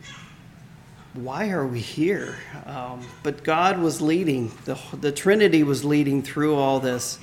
why 1.17 1.51
are 1.51 1.67
we 1.67 1.81
here? 1.81 2.37
Um, 2.67 3.07
but 3.23 3.43
God 3.43 3.79
was 3.79 4.01
leading 4.01 4.53
the 4.65 4.79
the 5.01 5.13
Trinity 5.13 5.63
was 5.63 5.85
leading 5.85 6.23
through 6.23 6.57
all 6.57 6.81
this. 6.81 7.19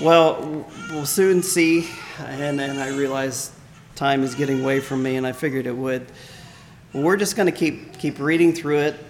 Well, 0.00 0.66
we'll 0.90 1.06
soon 1.06 1.42
see, 1.42 1.88
and 2.18 2.60
and 2.60 2.80
I 2.80 2.88
realize 2.96 3.52
time 3.96 4.22
is 4.22 4.34
getting 4.34 4.62
away 4.62 4.80
from 4.80 5.02
me, 5.02 5.16
and 5.16 5.26
I 5.26 5.32
figured 5.32 5.66
it 5.66 5.76
would. 5.76 6.06
We're 6.92 7.16
just 7.16 7.36
going 7.36 7.46
to 7.46 7.56
keep 7.56 7.98
keep 7.98 8.18
reading 8.18 8.52
through 8.52 8.78
it 8.78 9.06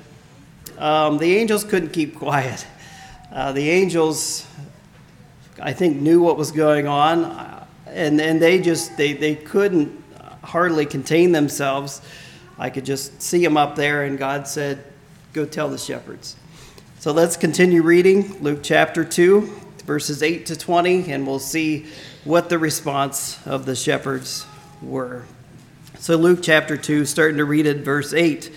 um, 0.80 1.18
the 1.18 1.36
angels 1.36 1.62
couldn't 1.62 1.90
keep 1.90 2.16
quiet. 2.16 2.66
Uh, 3.30 3.52
the 3.52 3.68
angels, 3.68 4.46
I 5.60 5.74
think, 5.74 6.00
knew 6.00 6.22
what 6.22 6.38
was 6.38 6.52
going 6.52 6.86
on, 6.86 7.24
uh, 7.24 7.66
and, 7.86 8.18
and 8.18 8.40
they 8.40 8.60
just 8.60 8.96
they, 8.96 9.12
they 9.12 9.34
couldn't 9.34 10.02
hardly 10.42 10.86
contain 10.86 11.32
themselves. 11.32 12.00
I 12.60 12.68
could 12.68 12.84
just 12.84 13.22
see 13.22 13.42
him 13.42 13.56
up 13.56 13.74
there, 13.74 14.04
and 14.04 14.18
God 14.18 14.46
said, 14.46 14.84
"Go 15.32 15.46
tell 15.46 15.68
the 15.68 15.78
shepherds." 15.78 16.36
So 16.98 17.10
let's 17.10 17.38
continue 17.38 17.82
reading 17.82 18.36
Luke 18.42 18.60
chapter 18.62 19.02
two, 19.02 19.50
verses 19.86 20.22
eight 20.22 20.44
to 20.46 20.56
twenty, 20.56 21.10
and 21.10 21.26
we'll 21.26 21.38
see 21.38 21.86
what 22.24 22.50
the 22.50 22.58
response 22.58 23.38
of 23.46 23.64
the 23.64 23.74
shepherds 23.74 24.44
were. 24.82 25.22
So 25.98 26.16
Luke 26.16 26.40
chapter 26.42 26.76
two, 26.76 27.06
starting 27.06 27.38
to 27.38 27.46
read 27.46 27.66
at 27.66 27.78
verse 27.78 28.12
eight. 28.12 28.52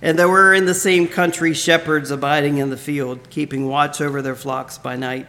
And 0.00 0.18
there 0.18 0.28
were 0.28 0.54
in 0.54 0.64
the 0.64 0.72
same 0.72 1.08
country 1.08 1.52
shepherds 1.52 2.10
abiding 2.10 2.58
in 2.58 2.70
the 2.70 2.76
field, 2.76 3.28
keeping 3.28 3.66
watch 3.66 4.00
over 4.00 4.22
their 4.22 4.36
flocks 4.36 4.78
by 4.78 4.96
night. 4.96 5.28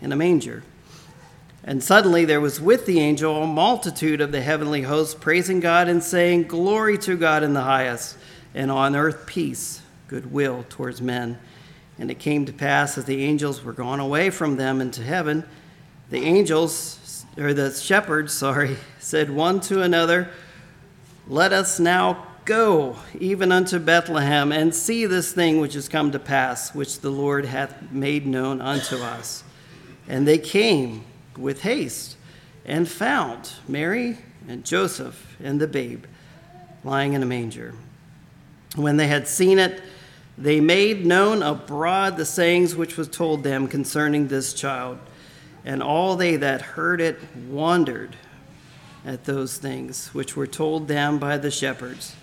in 0.00 0.12
a 0.12 0.16
manger. 0.16 0.62
And 1.62 1.82
suddenly 1.82 2.24
there 2.24 2.40
was 2.40 2.60
with 2.60 2.86
the 2.86 3.00
angel 3.00 3.42
a 3.42 3.46
multitude 3.46 4.20
of 4.20 4.32
the 4.32 4.40
heavenly 4.40 4.82
hosts 4.82 5.14
praising 5.14 5.60
God 5.60 5.88
and 5.88 6.02
saying, 6.02 6.44
Glory 6.44 6.96
to 6.98 7.16
God 7.16 7.42
in 7.42 7.52
the 7.52 7.60
highest, 7.60 8.16
and 8.54 8.70
on 8.70 8.96
earth 8.96 9.26
peace, 9.26 9.82
goodwill 10.08 10.64
towards 10.68 11.02
men. 11.02 11.38
And 11.98 12.10
it 12.10 12.18
came 12.18 12.46
to 12.46 12.52
pass 12.52 12.96
as 12.96 13.04
the 13.04 13.22
angels 13.24 13.62
were 13.62 13.74
gone 13.74 14.00
away 14.00 14.30
from 14.30 14.56
them 14.56 14.80
into 14.80 15.02
heaven, 15.02 15.44
the 16.08 16.24
angels, 16.24 17.26
or 17.36 17.52
the 17.52 17.72
shepherds, 17.72 18.32
sorry, 18.32 18.76
said 18.98 19.30
one 19.30 19.60
to 19.60 19.82
another, 19.82 20.30
Let 21.28 21.52
us 21.52 21.78
now 21.78 22.26
Go 22.50 22.96
even 23.18 23.52
unto 23.52 23.78
Bethlehem 23.78 24.50
and 24.50 24.74
see 24.74 25.06
this 25.06 25.32
thing 25.32 25.60
which 25.60 25.76
is 25.76 25.88
come 25.88 26.10
to 26.10 26.18
pass, 26.18 26.74
which 26.74 27.00
the 27.00 27.10
Lord 27.10 27.44
hath 27.44 27.92
made 27.92 28.26
known 28.26 28.60
unto 28.60 28.96
us. 28.96 29.44
And 30.10 30.26
they 30.26 30.38
came 30.38 31.04
with 31.38 31.62
haste 31.62 32.16
and 32.64 32.88
found 32.88 33.52
Mary 33.68 34.18
and 34.48 34.64
Joseph 34.64 35.36
and 35.40 35.60
the 35.60 35.68
babe 35.68 36.04
lying 36.82 37.12
in 37.12 37.22
a 37.22 37.26
manger. 37.26 37.74
When 38.74 38.96
they 38.96 39.06
had 39.06 39.28
seen 39.28 39.60
it, 39.60 39.80
they 40.36 40.60
made 40.60 41.06
known 41.06 41.44
abroad 41.44 42.16
the 42.16 42.24
sayings 42.24 42.74
which 42.74 42.96
was 42.96 43.06
told 43.06 43.44
them 43.44 43.68
concerning 43.68 44.26
this 44.26 44.52
child. 44.52 44.98
And 45.64 45.80
all 45.80 46.16
they 46.16 46.34
that 46.34 46.60
heard 46.60 47.00
it 47.00 47.20
wondered 47.48 48.16
at 49.06 49.26
those 49.26 49.58
things 49.58 50.08
which 50.08 50.34
were 50.34 50.48
told 50.48 50.88
them 50.88 51.20
by 51.20 51.38
the 51.38 51.52
shepherds. 51.52 52.16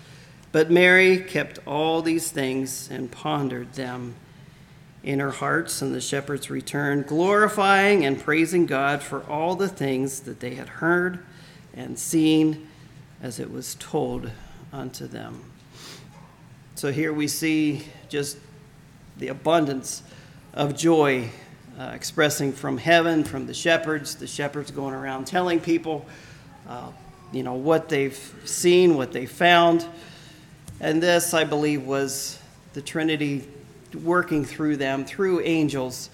But 0.52 0.70
Mary 0.70 1.20
kept 1.20 1.58
all 1.66 2.02
these 2.02 2.30
things 2.30 2.90
and 2.90 3.10
pondered 3.10 3.72
them 3.72 4.16
in 5.02 5.20
her 5.20 5.30
hearts, 5.30 5.80
and 5.80 5.94
the 5.94 6.00
shepherds 6.00 6.50
returned, 6.50 7.06
glorifying 7.06 8.04
and 8.04 8.18
praising 8.20 8.66
God 8.66 9.02
for 9.02 9.22
all 9.30 9.54
the 9.54 9.68
things 9.68 10.20
that 10.20 10.40
they 10.40 10.54
had 10.54 10.68
heard 10.68 11.20
and 11.74 11.98
seen 11.98 12.68
as 13.22 13.38
it 13.38 13.50
was 13.50 13.76
told 13.76 14.30
unto 14.72 15.06
them. 15.06 15.44
So 16.74 16.92
here 16.92 17.12
we 17.12 17.28
see 17.28 17.84
just 18.08 18.38
the 19.16 19.28
abundance 19.28 20.02
of 20.54 20.76
joy 20.76 21.30
uh, 21.78 21.92
expressing 21.94 22.52
from 22.52 22.78
heaven, 22.78 23.24
from 23.24 23.46
the 23.46 23.54
shepherds, 23.54 24.16
the 24.16 24.26
shepherds 24.26 24.70
going 24.70 24.94
around 24.94 25.26
telling 25.26 25.60
people, 25.60 26.04
uh, 26.68 26.90
you 27.32 27.42
know, 27.42 27.54
what 27.54 27.88
they've 27.88 28.34
seen, 28.44 28.96
what 28.96 29.12
they 29.12 29.26
found. 29.26 29.86
And 30.80 31.02
this, 31.02 31.34
I 31.34 31.44
believe, 31.44 31.84
was 31.84 32.38
the 32.74 32.82
Trinity 32.82 33.46
working 33.94 34.44
through 34.44 34.76
them, 34.76 35.04
through 35.04 35.40
angels, 35.40 36.10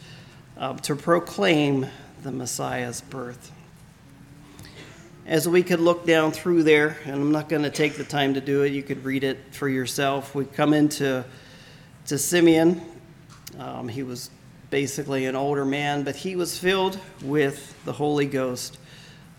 uh, 0.56 0.74
to 0.78 0.94
proclaim 0.96 1.86
the 2.22 2.32
Messiah's 2.32 3.00
birth. 3.00 3.52
As 5.26 5.48
we 5.48 5.62
could 5.62 5.80
look 5.80 6.06
down 6.06 6.32
through 6.32 6.64
there, 6.64 6.98
and 7.04 7.14
I'm 7.14 7.32
not 7.32 7.48
going 7.48 7.62
to 7.62 7.70
take 7.70 7.94
the 7.94 8.04
time 8.04 8.34
to 8.34 8.40
do 8.40 8.62
it, 8.62 8.72
you 8.72 8.82
could 8.82 9.04
read 9.04 9.24
it 9.24 9.38
for 9.52 9.68
yourself. 9.68 10.34
We 10.34 10.44
come 10.44 10.74
into 10.74 11.24
to 12.06 12.18
Simeon. 12.18 12.82
Um, 13.58 13.88
he 13.88 14.02
was 14.02 14.30
basically 14.70 15.26
an 15.26 15.36
older 15.36 15.64
man, 15.64 16.02
but 16.02 16.16
he 16.16 16.36
was 16.36 16.58
filled 16.58 16.98
with 17.22 17.74
the 17.84 17.92
Holy 17.92 18.26
Ghost. 18.26 18.78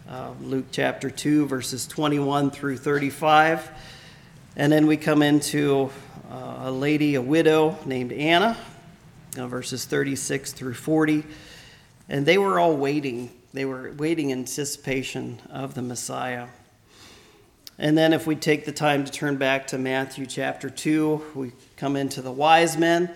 Uh, 0.09 0.31
Luke 0.41 0.65
chapter 0.71 1.09
2, 1.09 1.47
verses 1.47 1.85
21 1.87 2.51
through 2.51 2.77
35. 2.77 3.69
And 4.55 4.71
then 4.71 4.87
we 4.87 4.97
come 4.97 5.21
into 5.21 5.91
uh, 6.35 6.69
a 6.69 6.71
lady, 6.71 7.15
a 7.15 7.21
widow 7.21 7.77
named 7.85 8.11
Anna, 8.11 8.57
uh, 9.37 9.47
verses 9.47 9.85
36 9.85 10.51
through 10.51 10.73
40. 10.73 11.23
And 12.09 12.25
they 12.25 12.37
were 12.37 12.59
all 12.59 12.75
waiting. 12.75 13.31
They 13.53 13.63
were 13.63 13.93
waiting 13.93 14.31
in 14.31 14.39
anticipation 14.39 15.41
of 15.49 15.75
the 15.75 15.81
Messiah. 15.81 16.47
And 17.79 17.97
then, 17.97 18.11
if 18.11 18.27
we 18.27 18.35
take 18.35 18.65
the 18.65 18.73
time 18.73 19.05
to 19.05 19.11
turn 19.11 19.37
back 19.37 19.67
to 19.67 19.77
Matthew 19.77 20.25
chapter 20.25 20.69
2, 20.69 21.23
we 21.35 21.51
come 21.77 21.95
into 21.95 22.21
the 22.21 22.31
wise 22.33 22.77
men. 22.77 23.09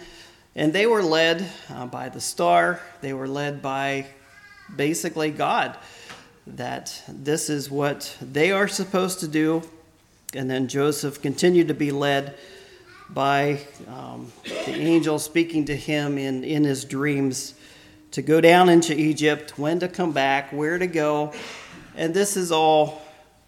And 0.56 0.72
they 0.72 0.86
were 0.86 1.04
led 1.04 1.46
uh, 1.70 1.88
by 1.88 2.08
the 2.08 2.22
star, 2.22 2.80
they 3.02 3.12
were 3.12 3.28
led 3.28 3.62
by 3.62 4.08
basically 4.74 5.32
God. 5.32 5.78
That 6.48 7.04
this 7.10 7.50
is 7.50 7.70
what 7.70 8.16
they 8.22 8.52
are 8.54 8.70
supposed 8.70 9.20
to 9.20 9.28
do. 9.28 9.64
And 10.34 10.50
then 10.50 10.70
Joseph 10.70 11.22
continued 11.22 11.68
to 11.68 11.74
be 11.74 11.92
led 11.92 12.38
by 13.14 13.60
um, 13.88 14.32
the 14.44 14.74
angel 14.74 15.18
speaking 15.20 15.66
to 15.66 15.76
him 15.76 16.18
in, 16.18 16.44
in 16.44 16.64
his 16.64 16.86
dreams 16.86 17.56
to 18.12 18.22
go 18.22 18.42
down 18.42 18.70
into 18.70 18.98
Egypt, 18.98 19.58
when 19.58 19.80
to 19.80 19.88
come 19.88 20.12
back, 20.12 20.52
where 20.52 20.78
to 20.78 20.88
go. 20.88 21.34
And 21.96 22.14
this 22.14 22.38
is 22.38 22.52
all 22.52 23.02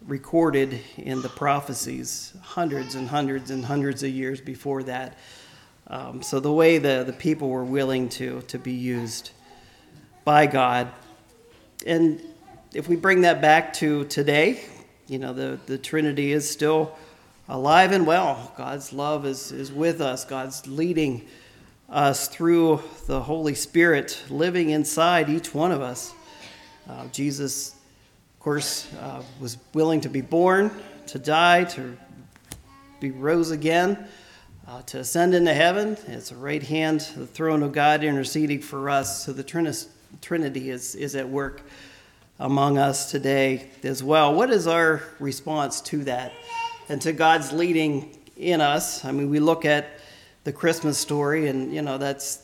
recorded 0.06 0.80
in 0.96 1.22
the 1.22 1.28
prophecies 1.28 2.32
hundreds 2.40 2.94
and 2.94 3.08
hundreds 3.08 3.50
and 3.50 3.64
hundreds 3.64 4.02
of 4.02 4.10
years 4.10 4.40
before 4.40 4.82
that. 4.84 5.16
Um, 5.86 6.22
so 6.22 6.40
the 6.40 6.52
way 6.52 6.78
the, 6.78 7.04
the 7.04 7.12
people 7.12 7.48
were 7.48 7.64
willing 7.64 8.08
to, 8.10 8.42
to 8.42 8.58
be 8.58 8.72
used 8.72 9.30
by 10.24 10.46
God. 10.46 10.88
And 11.86 12.20
if 12.72 12.88
we 12.88 12.96
bring 12.96 13.22
that 13.22 13.40
back 13.40 13.72
to 13.74 14.04
today, 14.06 14.60
you 15.08 15.18
know, 15.18 15.32
the, 15.32 15.58
the 15.66 15.78
Trinity 15.78 16.32
is 16.32 16.48
still 16.48 16.96
alive 17.52 17.92
and 17.92 18.06
well. 18.06 18.50
God's 18.56 18.94
love 18.94 19.26
is, 19.26 19.52
is 19.52 19.70
with 19.70 20.00
us, 20.00 20.24
God's 20.24 20.66
leading 20.66 21.28
us 21.90 22.26
through 22.26 22.82
the 23.06 23.20
Holy 23.20 23.54
Spirit 23.54 24.24
living 24.30 24.70
inside 24.70 25.28
each 25.28 25.54
one 25.54 25.70
of 25.70 25.82
us. 25.82 26.14
Uh, 26.88 27.06
Jesus, 27.08 27.72
of 27.72 28.40
course, 28.40 28.90
uh, 28.94 29.22
was 29.38 29.58
willing 29.74 30.00
to 30.00 30.08
be 30.08 30.22
born, 30.22 30.70
to 31.08 31.18
die, 31.18 31.64
to 31.64 31.94
be 33.00 33.10
rose 33.10 33.50
again, 33.50 34.08
uh, 34.66 34.80
to 34.82 35.00
ascend 35.00 35.34
into 35.34 35.52
heaven. 35.52 35.98
It's 36.06 36.30
a 36.32 36.36
right 36.36 36.62
hand, 36.62 37.00
the 37.16 37.26
throne 37.26 37.62
of 37.62 37.72
God 37.72 38.02
interceding 38.02 38.62
for 38.62 38.88
us. 38.88 39.26
So 39.26 39.34
the 39.34 39.44
Trinity 40.22 40.70
is, 40.70 40.94
is 40.94 41.14
at 41.14 41.28
work 41.28 41.60
among 42.40 42.78
us 42.78 43.10
today 43.10 43.68
as 43.84 44.02
well. 44.02 44.32
What 44.32 44.48
is 44.48 44.66
our 44.66 45.02
response 45.18 45.82
to 45.82 46.04
that? 46.04 46.32
And 46.88 47.00
to 47.02 47.12
God's 47.12 47.52
leading 47.52 48.16
in 48.36 48.60
us. 48.60 49.04
I 49.04 49.12
mean, 49.12 49.30
we 49.30 49.40
look 49.40 49.64
at 49.64 49.98
the 50.44 50.52
Christmas 50.52 50.98
story, 50.98 51.48
and 51.48 51.72
you 51.72 51.82
know 51.82 51.98
that's 51.98 52.42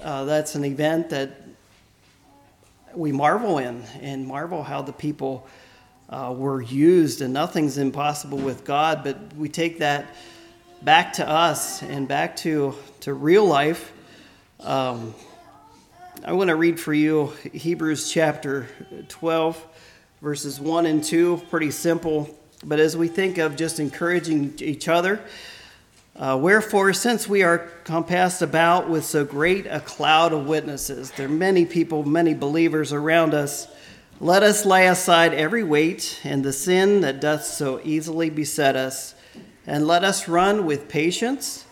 uh, 0.00 0.24
that's 0.24 0.54
an 0.54 0.64
event 0.64 1.10
that 1.10 1.30
we 2.94 3.10
marvel 3.12 3.58
in 3.58 3.82
and 4.00 4.26
marvel 4.26 4.62
how 4.62 4.82
the 4.82 4.92
people 4.92 5.46
uh, 6.08 6.34
were 6.36 6.62
used, 6.62 7.22
and 7.22 7.32
nothing's 7.32 7.78
impossible 7.78 8.38
with 8.38 8.64
God. 8.64 9.02
But 9.02 9.34
we 9.36 9.48
take 9.48 9.78
that 9.78 10.06
back 10.82 11.14
to 11.14 11.28
us 11.28 11.82
and 11.82 12.06
back 12.06 12.36
to 12.36 12.74
to 13.00 13.14
real 13.14 13.44
life. 13.44 13.92
Um, 14.60 15.14
I 16.24 16.32
want 16.32 16.48
to 16.48 16.56
read 16.56 16.78
for 16.78 16.94
you 16.94 17.32
Hebrews 17.52 18.12
chapter 18.12 18.68
12, 19.08 19.66
verses 20.20 20.60
1 20.60 20.86
and 20.86 21.02
2. 21.02 21.42
Pretty 21.50 21.72
simple 21.72 22.38
but 22.64 22.78
as 22.78 22.96
we 22.96 23.08
think 23.08 23.38
of 23.38 23.56
just 23.56 23.80
encouraging 23.80 24.54
each 24.58 24.88
other, 24.88 25.20
uh, 26.14 26.38
wherefore, 26.40 26.92
since 26.92 27.26
we 27.26 27.42
are 27.42 27.58
compassed 27.84 28.42
about 28.42 28.88
with 28.88 29.04
so 29.04 29.24
great 29.24 29.66
a 29.66 29.80
cloud 29.80 30.32
of 30.32 30.46
witnesses, 30.46 31.10
there 31.12 31.26
are 31.26 31.30
many 31.30 31.64
people, 31.64 32.04
many 32.04 32.34
believers 32.34 32.92
around 32.92 33.34
us, 33.34 33.66
let 34.20 34.42
us 34.42 34.64
lay 34.64 34.86
aside 34.86 35.34
every 35.34 35.64
weight 35.64 36.20
and 36.22 36.44
the 36.44 36.52
sin 36.52 37.00
that 37.00 37.20
doth 37.20 37.44
so 37.44 37.80
easily 37.82 38.30
beset 38.30 38.76
us, 38.76 39.14
and 39.66 39.86
let 39.86 40.04
us 40.04 40.28
run 40.28 40.66
with 40.66 40.88
patience 40.88 41.64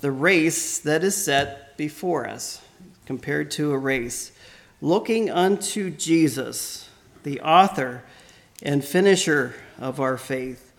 the 0.00 0.10
race 0.10 0.78
that 0.80 1.04
is 1.04 1.24
set 1.24 1.76
before 1.76 2.26
us, 2.26 2.60
compared 3.06 3.50
to 3.52 3.72
a 3.72 3.78
race, 3.78 4.32
looking 4.80 5.30
unto 5.30 5.90
Jesus, 5.90 6.88
the 7.24 7.40
author 7.40 8.02
and 8.62 8.84
finisher 8.84 9.54
of 9.82 9.98
our 10.00 10.16
faith, 10.16 10.72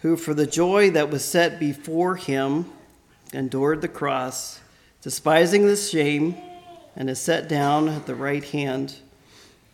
who 0.00 0.16
for 0.16 0.32
the 0.32 0.46
joy 0.46 0.90
that 0.90 1.10
was 1.10 1.22
set 1.22 1.60
before 1.60 2.16
him 2.16 2.64
endured 3.34 3.82
the 3.82 3.88
cross, 3.88 4.60
despising 5.02 5.66
the 5.66 5.76
shame, 5.76 6.34
and 6.96 7.10
is 7.10 7.20
set 7.20 7.46
down 7.46 7.90
at 7.90 8.06
the 8.06 8.14
right 8.14 8.42
hand 8.42 8.96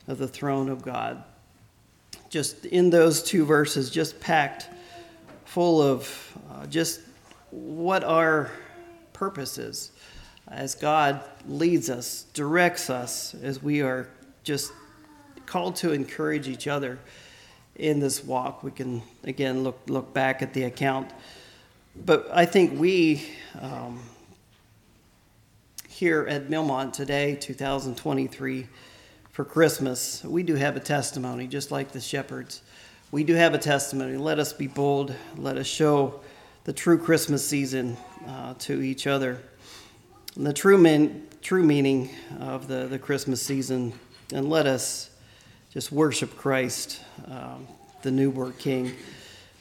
of 0.09 0.19
the 0.19 0.27
throne 0.27 0.69
of 0.69 0.83
God. 0.83 1.23
Just 2.29 2.67
in 2.67 2.91
those 2.91 3.23
two 3.23 3.45
verses, 3.45 3.91
just 3.91 4.19
packed 4.19 4.69
full 5.45 5.81
of 5.81 6.37
uh, 6.51 6.67
just 6.67 7.01
what 7.51 8.03
our 8.03 8.51
purpose 9.13 9.57
is 9.57 9.93
as 10.49 10.75
God 10.75 11.23
leads 11.47 11.89
us, 11.89 12.25
directs 12.35 12.91
us, 12.91 13.37
as 13.41 13.63
we 13.63 13.83
are 13.83 14.09
just 14.43 14.73
called 15.47 15.77
to 15.77 15.93
encourage 15.93 16.49
each 16.49 16.67
other 16.67 16.99
in 17.77 18.01
this 18.01 18.23
walk. 18.25 18.63
We 18.63 18.71
can 18.71 19.03
again 19.25 19.65
look 19.65 19.81
look 19.87 20.13
back 20.15 20.43
at 20.43 20.55
the 20.55 20.65
account, 20.65 21.11
but 22.05 22.29
I 22.33 22.47
think 22.47 22.79
we 22.79 23.27
um, 23.61 24.01
here 25.95 26.27
at 26.29 26.49
Millmont 26.49 26.93
today, 26.93 27.37
2023, 27.37 28.67
for 29.31 29.45
Christmas, 29.45 30.25
we 30.25 30.43
do 30.43 30.57
have 30.57 30.77
a 30.77 30.81
testimony, 30.81 31.47
just 31.47 31.71
like 31.71 31.93
the 31.93 32.01
shepherds. 32.01 32.63
We 33.13 33.23
do 33.23 33.35
have 33.35 33.55
a 33.55 33.59
testimony. 33.59 34.17
Let 34.17 34.41
us 34.41 34.53
be 34.53 34.67
bold. 34.67 35.15
Let 35.37 35.57
us 35.57 35.69
show 35.69 36.21
the 36.65 36.73
true 36.73 36.99
Christmas 36.99 37.47
season 37.47 37.97
uh, 38.27 38.55
to 38.59 38.83
each 38.83 39.07
other. 39.07 39.39
And 40.35 40.45
the 40.45 40.53
true, 40.53 40.79
mean, 40.79 41.29
true 41.43 41.63
meaning 41.63 42.11
of 42.41 42.67
the, 42.67 42.87
the 42.87 42.99
Christmas 42.99 43.41
season, 43.41 43.93
and 44.33 44.51
let 44.51 44.67
us 44.67 45.11
just 45.75 45.91
worship 45.91 46.37
Christ, 46.37 47.01
um, 47.27 47.67
the 48.03 48.13
newborn 48.13 48.53
King. 48.61 48.93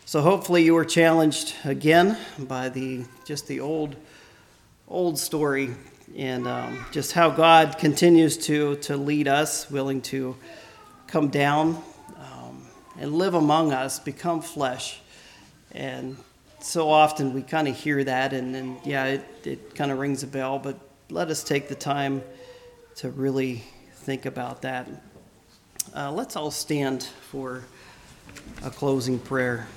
So 0.06 0.22
hopefully 0.22 0.64
you 0.64 0.76
were 0.76 0.86
challenged 0.86 1.56
again 1.66 2.20
by 2.38 2.70
the 2.70 3.06
just 3.26 3.48
the 3.48 3.62
old 3.62 3.96
old 4.88 5.18
story 5.18 5.72
and 6.16 6.48
um, 6.48 6.86
just 6.92 7.14
how 7.14 7.32
God 7.32 7.80
continues 7.80 8.38
to 8.46 8.76
to 8.76 8.96
lead 8.96 9.28
us, 9.28 9.72
willing 9.72 10.02
to 10.04 10.38
come 11.08 11.30
down 11.30 11.82
um, 12.18 12.62
and 13.00 13.16
live 13.16 13.34
among 13.34 13.74
us, 13.74 13.98
become 13.98 14.40
flesh, 14.44 15.02
and 15.72 16.16
so 16.60 16.92
often 16.92 17.34
we 17.34 17.42
kind 17.42 17.68
of 17.68 17.76
hear 17.76 18.04
that 18.04 18.34
and, 18.34 18.56
and 18.56 18.78
yeah, 18.86 19.06
it, 19.06 19.26
it 19.46 19.74
kind 19.74 19.92
of 19.92 19.98
rings 19.98 20.22
a 20.22 20.28
bell, 20.28 20.60
but 20.60 20.78
let 21.10 21.30
us 21.30 21.44
take 21.44 21.70
the 21.70 21.76
time 21.76 22.22
to 22.98 23.10
really 23.10 23.64
think 23.96 24.28
about 24.28 24.62
that. 24.62 24.88
Uh, 25.96 26.12
let's 26.12 26.36
all 26.36 26.52
stand 26.52 27.04
for 27.04 27.64
a 28.64 28.70
closing 28.70 29.20
prayer. 29.20 29.68